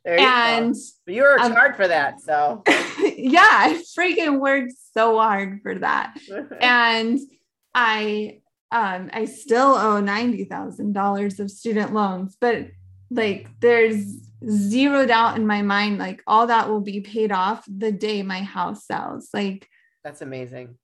There 0.04 0.18
you 0.18 0.26
And 0.26 0.74
go. 0.74 1.12
You 1.12 1.22
worked 1.22 1.42
um, 1.42 1.52
hard 1.52 1.76
for 1.76 1.86
that. 1.86 2.20
So 2.20 2.62
yeah, 3.16 3.40
I 3.42 3.82
freaking 3.98 4.40
worked 4.40 4.72
so 4.94 5.18
hard 5.18 5.60
for 5.62 5.74
that. 5.74 6.16
and 6.60 7.18
I 7.74 8.40
um 8.70 9.10
I 9.12 9.26
still 9.26 9.74
owe 9.74 10.00
ninety 10.00 10.44
thousand 10.44 10.92
dollars 10.92 11.40
of 11.40 11.50
student 11.50 11.92
loans, 11.92 12.36
but 12.40 12.68
like 13.10 13.48
there's 13.60 14.04
zero 14.48 15.06
doubt 15.06 15.36
in 15.36 15.46
my 15.46 15.62
mind, 15.62 15.98
like 15.98 16.22
all 16.26 16.46
that 16.46 16.68
will 16.68 16.80
be 16.80 17.00
paid 17.00 17.32
off 17.32 17.64
the 17.66 17.92
day 17.92 18.22
my 18.22 18.42
house 18.42 18.86
sells. 18.86 19.30
Like 19.32 19.68
that's 20.04 20.22
amazing. 20.22 20.76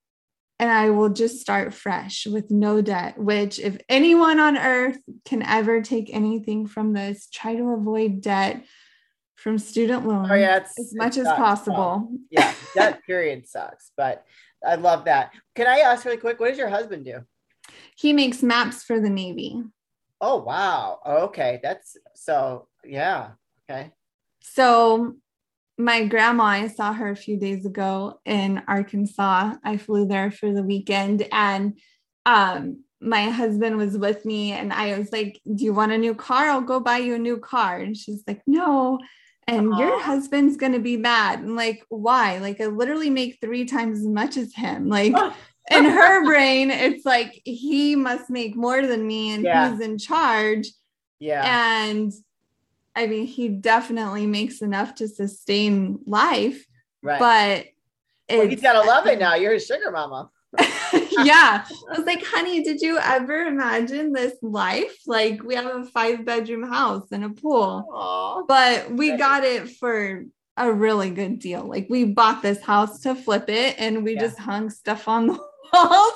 and 0.59 0.71
I 0.71 0.91
will 0.91 1.11
just 1.11 1.41
start 1.41 1.75
fresh 1.75 2.27
with 2.27 2.51
no 2.51 2.81
debt, 2.81 3.19
which 3.19 3.59
if 3.59 3.79
anyone 3.89 4.41
on 4.41 4.57
earth 4.57 4.99
can 5.25 5.43
ever 5.43 5.83
take 5.83 6.13
anything 6.13 6.67
from 6.67 6.93
this, 6.93 7.29
try 7.33 7.55
to 7.57 7.71
avoid 7.71 8.21
debt 8.21 8.65
from 9.37 9.59
student 9.59 10.07
oh, 10.07 10.09
loans 10.09 10.29
Oh 10.31 10.35
yeah, 10.35 10.61
as 10.79 10.95
much 10.95 11.19
as 11.19 11.27
sucks. 11.27 11.39
possible. 11.39 12.09
yeah, 12.31 12.55
that 12.75 13.05
period 13.05 13.47
sucks. 13.47 13.93
But 13.97 14.25
I 14.67 14.77
love 14.77 15.05
that. 15.05 15.33
Can 15.55 15.67
I 15.67 15.81
ask 15.81 16.05
really 16.05 16.17
quick, 16.17 16.41
what 16.41 16.49
does 16.49 16.59
your 16.59 16.71
husband 16.71 17.05
do? 17.05 17.21
He 17.97 18.13
makes 18.13 18.43
maps 18.43 18.83
for 18.83 19.01
the 19.01 19.11
Navy. 19.11 19.63
Oh 20.21 20.43
wow. 20.43 21.01
Okay. 21.07 21.61
That's 21.63 21.97
so 22.15 22.69
yeah. 22.85 23.33
Okay. 23.71 23.93
So 24.41 25.15
my 25.77 26.05
grandma, 26.07 26.45
I 26.45 26.69
saw 26.69 26.93
her 26.93 27.11
a 27.11 27.17
few 27.17 27.37
days 27.39 27.67
ago 27.67 28.21
in 28.25 28.63
Arkansas. 28.69 29.55
I 29.65 29.77
flew 29.77 30.07
there 30.07 30.31
for 30.31 30.53
the 30.53 30.63
weekend 30.63 31.27
and 31.33 31.79
um 32.27 32.85
my 33.01 33.29
husband 33.29 33.77
was 33.77 33.99
with 33.99 34.25
me 34.25 34.53
and 34.53 34.73
I 34.73 34.99
was 34.99 35.13
like, 35.13 35.41
"Do 35.45 35.63
you 35.65 35.75
want 35.75 35.93
a 35.93 35.99
new 35.99 36.15
car? 36.15 36.49
I'll 36.49 36.63
go 36.63 36.81
buy 36.81 36.99
you 36.99 37.15
a 37.15 37.19
new 37.19 37.39
car." 37.39 37.79
And 37.79 37.97
she's 37.97 38.23
like, 38.27 38.43
"No." 38.47 38.99
And 39.47 39.77
your 39.77 40.01
husband's 40.01 40.57
going 40.57 40.73
to 40.73 40.79
be 40.79 40.97
mad. 40.97 41.41
And 41.41 41.55
like, 41.55 41.85
"Why?" 41.91 42.39
Like 42.39 42.63
I 42.63 42.67
literally 42.67 43.11
make 43.11 43.39
3 43.43 43.67
times 43.67 43.99
as 43.99 44.07
much 44.07 44.39
as 44.39 44.55
him. 44.55 44.89
Like 44.89 45.13
in 45.71 45.85
her 45.85 46.25
brain, 46.25 46.71
it's 46.71 47.05
like 47.07 47.41
he 47.45 47.97
must 47.97 48.29
make 48.31 48.55
more 48.57 48.87
than 48.87 49.07
me 49.07 49.33
and 49.33 49.45
Yeah. 49.45 49.71
he's 49.71 49.81
in 49.81 49.99
charge. 49.99 50.69
Yeah. 51.19 51.43
And 51.87 52.13
I 52.97 53.07
mean, 53.07 53.27
he 53.27 53.49
definitely 53.49 54.27
makes 54.27 54.61
enough 54.63 54.95
to 54.97 55.09
sustain 55.09 55.99
life, 56.07 56.65
right. 57.03 57.19
but 58.29 58.37
Well, 58.39 58.47
he's 58.49 58.61
gotta 58.63 58.87
love 58.87 59.07
it 59.07 59.19
now. 59.27 59.35
You're 59.35 59.55
his 59.55 59.67
sugar 59.67 59.91
mama. 59.91 60.31
yeah. 61.11 61.65
I 61.65 61.97
was 61.97 62.07
like, 62.07 62.25
honey, 62.25 62.63
did 62.63 62.81
you 62.81 62.99
ever 62.99 63.47
imagine 63.47 64.13
this 64.13 64.35
life? 64.43 64.95
Like, 65.07 65.43
we 65.43 65.57
have 65.57 65.67
a 65.67 65.85
five 65.87 66.25
bedroom 66.25 66.63
house 66.71 67.09
and 67.11 67.25
a 67.25 67.31
pool, 67.31 67.85
Aw. 67.91 68.43
but 68.47 68.93
we 68.93 69.17
got 69.17 69.43
it 69.43 69.69
for 69.71 70.25
a 70.57 70.71
really 70.73 71.11
good 71.11 71.41
deal. 71.41 71.65
Like, 71.65 71.89
we 71.91 72.05
bought 72.05 72.43
this 72.43 72.63
house 72.63 73.01
to 73.01 73.17
flip 73.17 73.49
it 73.49 73.75
and 73.79 74.05
we 74.05 74.15
Yeah. 74.15 74.21
just 74.21 74.39
hung 74.39 74.71
stuff 74.71 75.09
on 75.09 75.27
the 75.27 75.41
walls 75.75 76.13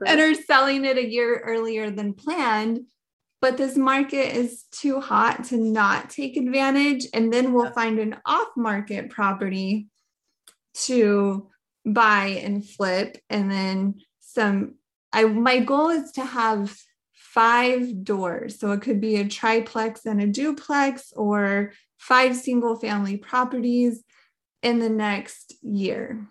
and 0.06 0.20
are 0.20 0.34
selling 0.34 0.84
it 0.84 0.96
a 0.96 1.08
year 1.08 1.42
earlier 1.44 1.90
than 1.90 2.14
planned. 2.14 2.80
But 3.40 3.56
this 3.56 3.76
market 3.76 4.36
is 4.36 4.64
too 4.70 5.00
hot 5.00 5.44
to 5.44 5.56
not 5.56 6.10
take 6.10 6.36
advantage. 6.36 7.06
And 7.14 7.32
then 7.32 7.52
we'll 7.52 7.72
find 7.72 7.98
an 7.98 8.16
off 8.26 8.48
market 8.56 9.10
property 9.10 9.88
to 10.84 11.48
buy 11.86 12.40
and 12.42 12.66
flip. 12.66 13.16
And 13.30 13.50
then 13.50 14.00
some, 14.20 14.74
I, 15.12 15.24
my 15.24 15.60
goal 15.60 15.88
is 15.88 16.12
to 16.12 16.24
have 16.24 16.76
five 17.12 18.04
doors. 18.04 18.58
So 18.58 18.72
it 18.72 18.82
could 18.82 19.00
be 19.00 19.16
a 19.16 19.28
triplex 19.28 20.04
and 20.04 20.20
a 20.20 20.26
duplex 20.26 21.12
or 21.16 21.72
five 21.96 22.36
single 22.36 22.76
family 22.76 23.16
properties 23.16 24.02
in 24.62 24.80
the 24.80 24.88
next 24.90 25.54
year. 25.62 26.26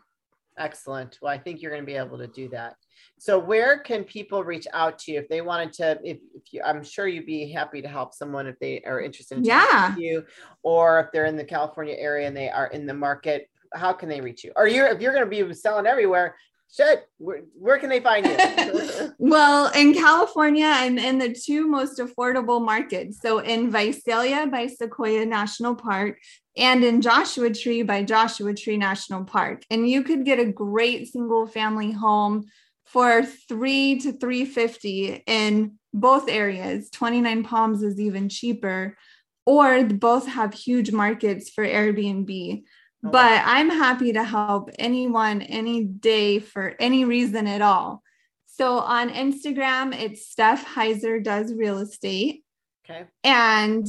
Excellent. 0.60 1.18
Well, 1.22 1.32
I 1.32 1.38
think 1.38 1.62
you're 1.62 1.72
going 1.72 1.84
to 1.84 1.86
be 1.86 1.96
able 1.96 2.18
to 2.18 2.28
do 2.28 2.50
that. 2.50 2.76
So, 3.18 3.40
where 3.40 3.80
can 3.80 4.04
people 4.04 4.44
reach 4.44 4.68
out 4.74 5.00
to 5.00 5.14
you 5.14 5.20
if 5.20 5.30
they 5.30 5.42
wanted 5.42 5.74
to? 5.74 6.00
If, 6.04 6.18
if 6.36 6.54
you, 6.54 6.62
I'm 6.64 6.84
sure 6.84 7.08
you'd 7.08 7.26
be 7.26 7.50
happy 7.50 7.82
to 7.82 7.88
help 7.88 8.14
someone 8.14 8.46
if 8.46 8.60
they 8.60 8.82
are 8.82 9.02
interested 9.02 9.38
in 9.38 9.46
Yeah. 9.46 9.96
you, 9.96 10.26
or 10.62 11.00
if 11.00 11.08
they're 11.14 11.26
in 11.26 11.38
the 11.38 11.46
California 11.46 11.96
area 11.98 12.28
and 12.28 12.36
they 12.36 12.50
are 12.50 12.68
in 12.68 12.86
the 12.86 12.94
market. 12.94 13.50
How 13.74 13.94
can 13.94 14.10
they 14.10 14.20
reach 14.20 14.44
you? 14.44 14.52
Or 14.56 14.68
you, 14.68 14.84
if 14.86 15.00
you're 15.00 15.14
going 15.14 15.30
to 15.30 15.46
be 15.46 15.54
selling 15.54 15.86
everywhere, 15.86 16.36
shit, 16.72 17.08
where, 17.18 17.42
where 17.54 17.78
can 17.78 17.90
they 17.90 18.00
find 18.00 18.26
you? 18.26 18.38
Well, 19.22 19.72
in 19.76 19.94
California, 19.94 20.66
I'm 20.66 20.98
in 20.98 21.20
the 21.20 21.34
two 21.34 21.68
most 21.68 22.00
affordable 22.00 22.64
markets. 22.64 23.20
So 23.22 23.40
in 23.40 23.70
Visalia 23.70 24.48
by 24.48 24.68
Sequoia 24.68 25.26
National 25.26 25.76
Park 25.76 26.18
and 26.58 26.84
in 26.84 27.02
Joshua 27.02 27.54
Tree 27.54 27.84
by 27.84 28.04
Joshua 28.04 28.54
Tree 28.54 28.78
National 28.78 29.26
Park. 29.26 29.64
And 29.70 29.90
you 29.90 30.04
could 30.04 30.26
get 30.26 30.40
a 30.40 30.52
great 30.52 31.12
single 31.12 31.48
family 31.48 31.92
home 31.92 32.46
for 32.86 33.24
three 33.24 34.00
to 34.00 34.14
350 34.14 35.24
in 35.28 35.74
both 35.94 36.28
areas. 36.28 36.90
29 36.90 37.44
Palms 37.44 37.84
is 37.84 38.00
even 38.00 38.30
cheaper, 38.30 38.98
or 39.46 39.84
both 39.84 40.28
have 40.28 40.54
huge 40.54 40.92
markets 40.92 41.50
for 41.50 41.64
Airbnb. 41.66 42.64
But 43.02 43.42
I'm 43.46 43.70
happy 43.70 44.14
to 44.14 44.24
help 44.24 44.70
anyone 44.78 45.42
any 45.42 45.86
day 45.86 46.40
for 46.40 46.76
any 46.80 47.06
reason 47.06 47.48
at 47.48 47.62
all. 47.62 48.04
So 48.46 48.80
on 48.80 49.10
Instagram, 49.10 49.98
it's 49.98 50.28
Steph 50.28 50.66
Heiser 50.66 51.24
does 51.24 51.54
real 51.54 51.78
estate. 51.78 52.44
okay. 52.84 53.06
And 53.24 53.88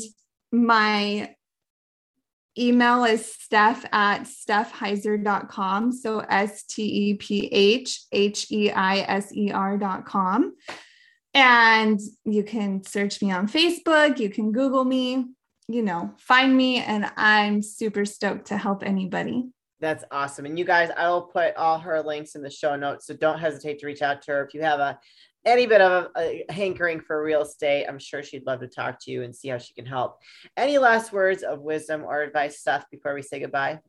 my 0.53 1.35
email 2.59 3.05
is 3.05 3.33
steph 3.33 3.85
at 3.93 4.23
stephheiser.com. 4.23 5.93
So 5.93 6.21
S 6.21 6.65
T 6.65 6.83
E 6.83 7.15
P 7.15 7.49
H 7.51 8.03
H 8.13 8.51
E 8.51 8.71
I 8.71 8.99
S 8.99 9.35
E 9.35 9.51
R.com. 9.51 10.55
And 11.33 12.01
you 12.25 12.43
can 12.43 12.83
search 12.83 13.23
me 13.23 13.31
on 13.31 13.47
Facebook, 13.47 14.19
you 14.19 14.31
can 14.31 14.51
Google 14.51 14.85
me, 14.85 15.27
you 15.73 15.83
know, 15.83 16.15
find 16.19 16.57
me, 16.57 16.79
and 16.79 17.11
I'm 17.17 17.63
super 17.63 18.05
stoked 18.05 18.47
to 18.47 18.57
help 18.57 18.83
anybody. 18.83 19.51
That's 19.81 20.05
awesome. 20.11 20.45
And 20.45 20.59
you 20.59 20.65
guys, 20.65 20.91
I 20.97 21.09
will 21.09 21.23
put 21.23 21.57
all 21.57 21.79
her 21.79 22.03
links 22.03 22.35
in 22.35 22.43
the 22.43 22.51
show 22.51 22.77
notes. 22.77 23.07
So 23.07 23.15
don't 23.15 23.39
hesitate 23.39 23.79
to 23.79 23.87
reach 23.87 24.03
out 24.03 24.21
to 24.23 24.33
her 24.33 24.45
if 24.45 24.53
you 24.53 24.63
have 24.63 24.81
a 24.81 24.99
any 25.47 25.65
bit 25.65 25.81
of 25.81 26.11
a, 26.17 26.45
a 26.49 26.53
hankering 26.53 27.01
for 27.01 27.23
real 27.23 27.43
estate. 27.43 27.87
I'm 27.87 27.99
sure 27.99 28.23
she'd 28.23 28.47
love 28.47 28.61
to 28.61 28.69
talk 28.69 28.99
to 29.03 29.11
you 29.11 29.23
and 29.23 29.35
see 29.35 29.49
how 29.49 29.57
she 29.57 29.73
can 29.73 29.87
help. 29.87 30.19
Any 30.57 30.77
last 30.77 31.13
words 31.13 31.43
of 31.43 31.61
wisdom 31.61 32.05
or 32.05 32.21
advice, 32.21 32.61
Steph, 32.61 32.91
before 32.91 33.15
we 33.15 33.23
say 33.23 33.41
goodbye? 33.41 33.81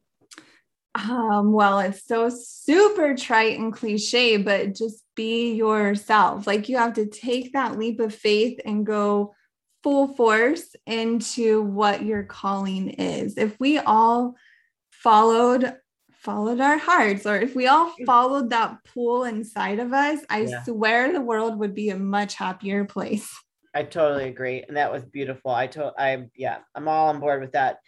Um, 0.96 1.52
well, 1.52 1.80
it's 1.80 2.06
so 2.06 2.30
super 2.30 3.16
trite 3.16 3.58
and 3.60 3.72
cliche, 3.74 4.38
but 4.38 4.76
just 4.76 5.04
be 5.16 5.54
yourself. 5.54 6.48
Like 6.48 6.70
you 6.70 6.78
have 6.78 6.94
to 6.94 7.06
take 7.06 7.54
that 7.54 7.78
leap 7.78 8.00
of 8.00 8.14
faith 8.14 8.60
and 8.66 8.86
go 8.86 9.34
full 9.84 10.16
force 10.16 10.76
into 10.86 11.62
what 11.62 12.04
your 12.04 12.24
calling 12.24 12.90
is. 12.90 13.38
If 13.38 13.60
we 13.60 13.80
all 13.80 14.36
followed 14.92 15.76
followed 16.12 16.60
our 16.62 16.78
hearts 16.78 17.26
or 17.26 17.36
if 17.38 17.56
we 17.56 17.66
all 17.66 17.92
followed 18.06 18.52
that 18.52 18.78
pull 18.94 19.24
inside 19.24 19.80
of 19.80 19.92
us, 19.92 20.20
I 20.30 20.42
Yeah. 20.42 20.64
swear 20.64 21.12
the 21.12 21.20
world 21.22 21.58
would 21.58 21.74
be 21.74 21.90
a 21.90 21.98
much 21.98 22.36
happier 22.36 22.86
place. 22.86 23.28
I 23.74 23.84
totally 23.84 24.28
agree. 24.28 24.64
And 24.68 24.78
that 24.78 24.92
was 24.92 25.04
beautiful. 25.06 25.50
I 25.50 25.66
told 25.66 25.94
I 25.98 26.26
yeah, 26.36 26.60
I'm 26.76 26.88
all 26.88 27.10
on 27.10 27.20
board 27.20 27.42
with 27.42 27.54
that. 27.54 27.80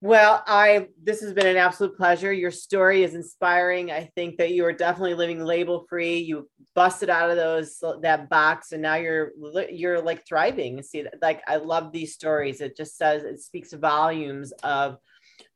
Well, 0.00 0.44
I 0.46 0.86
this 1.02 1.20
has 1.22 1.32
been 1.32 1.48
an 1.48 1.56
absolute 1.56 1.96
pleasure. 1.96 2.32
Your 2.32 2.52
story 2.52 3.02
is 3.02 3.14
inspiring. 3.14 3.90
I 3.90 4.10
think 4.14 4.36
that 4.38 4.52
you 4.52 4.64
are 4.64 4.72
definitely 4.72 5.14
living 5.14 5.44
label 5.44 5.86
free. 5.88 6.18
You 6.18 6.48
busted 6.76 7.10
out 7.10 7.30
of 7.30 7.36
those 7.36 7.82
that 8.02 8.28
box, 8.28 8.70
and 8.70 8.80
now 8.80 8.94
you're 8.94 9.32
you're 9.70 10.00
like 10.00 10.24
thriving. 10.24 10.80
See, 10.84 11.04
like 11.20 11.42
I 11.48 11.56
love 11.56 11.90
these 11.90 12.14
stories. 12.14 12.60
It 12.60 12.76
just 12.76 12.96
says 12.96 13.24
it 13.24 13.40
speaks 13.40 13.72
volumes 13.72 14.52
of 14.62 14.98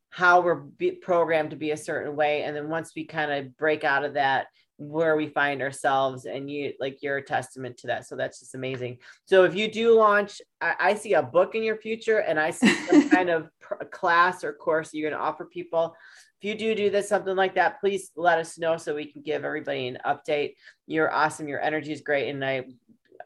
how 0.09 0.41
we're 0.41 0.65
programmed 1.01 1.51
to 1.51 1.55
be 1.55 1.71
a 1.71 1.77
certain 1.77 2.17
way, 2.17 2.43
and 2.43 2.53
then 2.53 2.67
once 2.67 2.91
we 2.97 3.05
kind 3.05 3.31
of 3.31 3.55
break 3.55 3.85
out 3.85 4.03
of 4.03 4.15
that 4.15 4.47
where 4.89 5.15
we 5.15 5.27
find 5.27 5.61
ourselves 5.61 6.25
and 6.25 6.49
you 6.49 6.73
like 6.79 7.01
you're 7.01 7.17
a 7.17 7.23
testament 7.23 7.77
to 7.77 7.87
that. 7.87 8.07
So 8.07 8.15
that's 8.15 8.39
just 8.39 8.55
amazing. 8.55 8.97
So 9.25 9.43
if 9.43 9.55
you 9.55 9.71
do 9.71 9.95
launch 9.95 10.41
i, 10.61 10.75
I 10.79 10.95
see 10.95 11.13
a 11.13 11.23
book 11.23 11.55
in 11.55 11.63
your 11.63 11.77
future 11.77 12.19
and 12.19 12.39
i 12.39 12.49
see 12.49 12.73
some 12.85 13.09
kind 13.17 13.29
of 13.29 13.49
class 13.91 14.43
or 14.43 14.53
course 14.53 14.93
you're 14.93 15.09
going 15.09 15.19
to 15.19 15.25
offer 15.25 15.45
people. 15.45 15.95
If 16.41 16.49
you 16.49 16.55
do 16.55 16.75
do 16.75 16.89
this 16.89 17.09
something 17.09 17.35
like 17.35 17.55
that 17.55 17.79
please 17.79 18.11
let 18.15 18.39
us 18.39 18.57
know 18.57 18.77
so 18.77 18.95
we 18.95 19.11
can 19.11 19.21
give 19.21 19.45
everybody 19.45 19.87
an 19.87 19.99
update. 20.05 20.55
You're 20.87 21.13
awesome. 21.13 21.47
Your 21.47 21.61
energy 21.61 21.91
is 21.91 22.01
great 22.01 22.29
and 22.29 22.43
i 22.43 22.65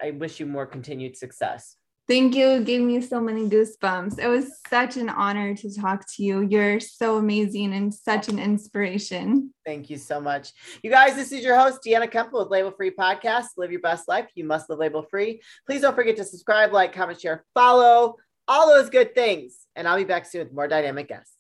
i 0.02 0.12
wish 0.12 0.40
you 0.40 0.46
more 0.46 0.66
continued 0.66 1.18
success 1.18 1.77
Thank 2.08 2.36
you. 2.36 2.52
It 2.52 2.66
gave 2.66 2.80
me 2.80 3.02
so 3.02 3.20
many 3.20 3.50
goosebumps. 3.50 4.18
It 4.18 4.30
was 4.30 4.62
such 4.70 4.96
an 4.96 5.10
honor 5.10 5.54
to 5.56 5.76
talk 5.76 6.06
to 6.16 6.24
you. 6.24 6.40
You're 6.40 6.80
so 6.80 7.18
amazing 7.18 7.74
and 7.74 7.94
such 7.94 8.30
an 8.30 8.40
inspiration. 8.40 9.54
Thank 9.66 9.90
you 9.90 9.98
so 9.98 10.22
much. 10.22 10.54
You 10.82 10.90
guys, 10.90 11.16
this 11.16 11.34
is 11.34 11.44
your 11.44 11.58
host, 11.58 11.80
Deanna 11.86 12.10
Kemple 12.10 12.40
with 12.40 12.50
Label 12.50 12.72
Free 12.72 12.92
Podcast. 12.92 13.48
Live 13.58 13.72
your 13.72 13.82
best 13.82 14.08
life. 14.08 14.30
You 14.36 14.46
must 14.46 14.70
live 14.70 14.80
label 14.80 15.04
free. 15.04 15.42
Please 15.66 15.82
don't 15.82 15.96
forget 15.96 16.16
to 16.16 16.24
subscribe, 16.24 16.72
like, 16.72 16.94
comment, 16.94 17.20
share, 17.20 17.44
follow, 17.54 18.16
all 18.48 18.68
those 18.70 18.90
good 18.90 19.14
things. 19.14 19.58
And 19.76 19.86
I'll 19.86 19.98
be 19.98 20.06
back 20.06 20.26
soon 20.26 20.46
with 20.46 20.54
more 20.54 20.70
dynamic 20.70 21.10
guests. 21.10 21.37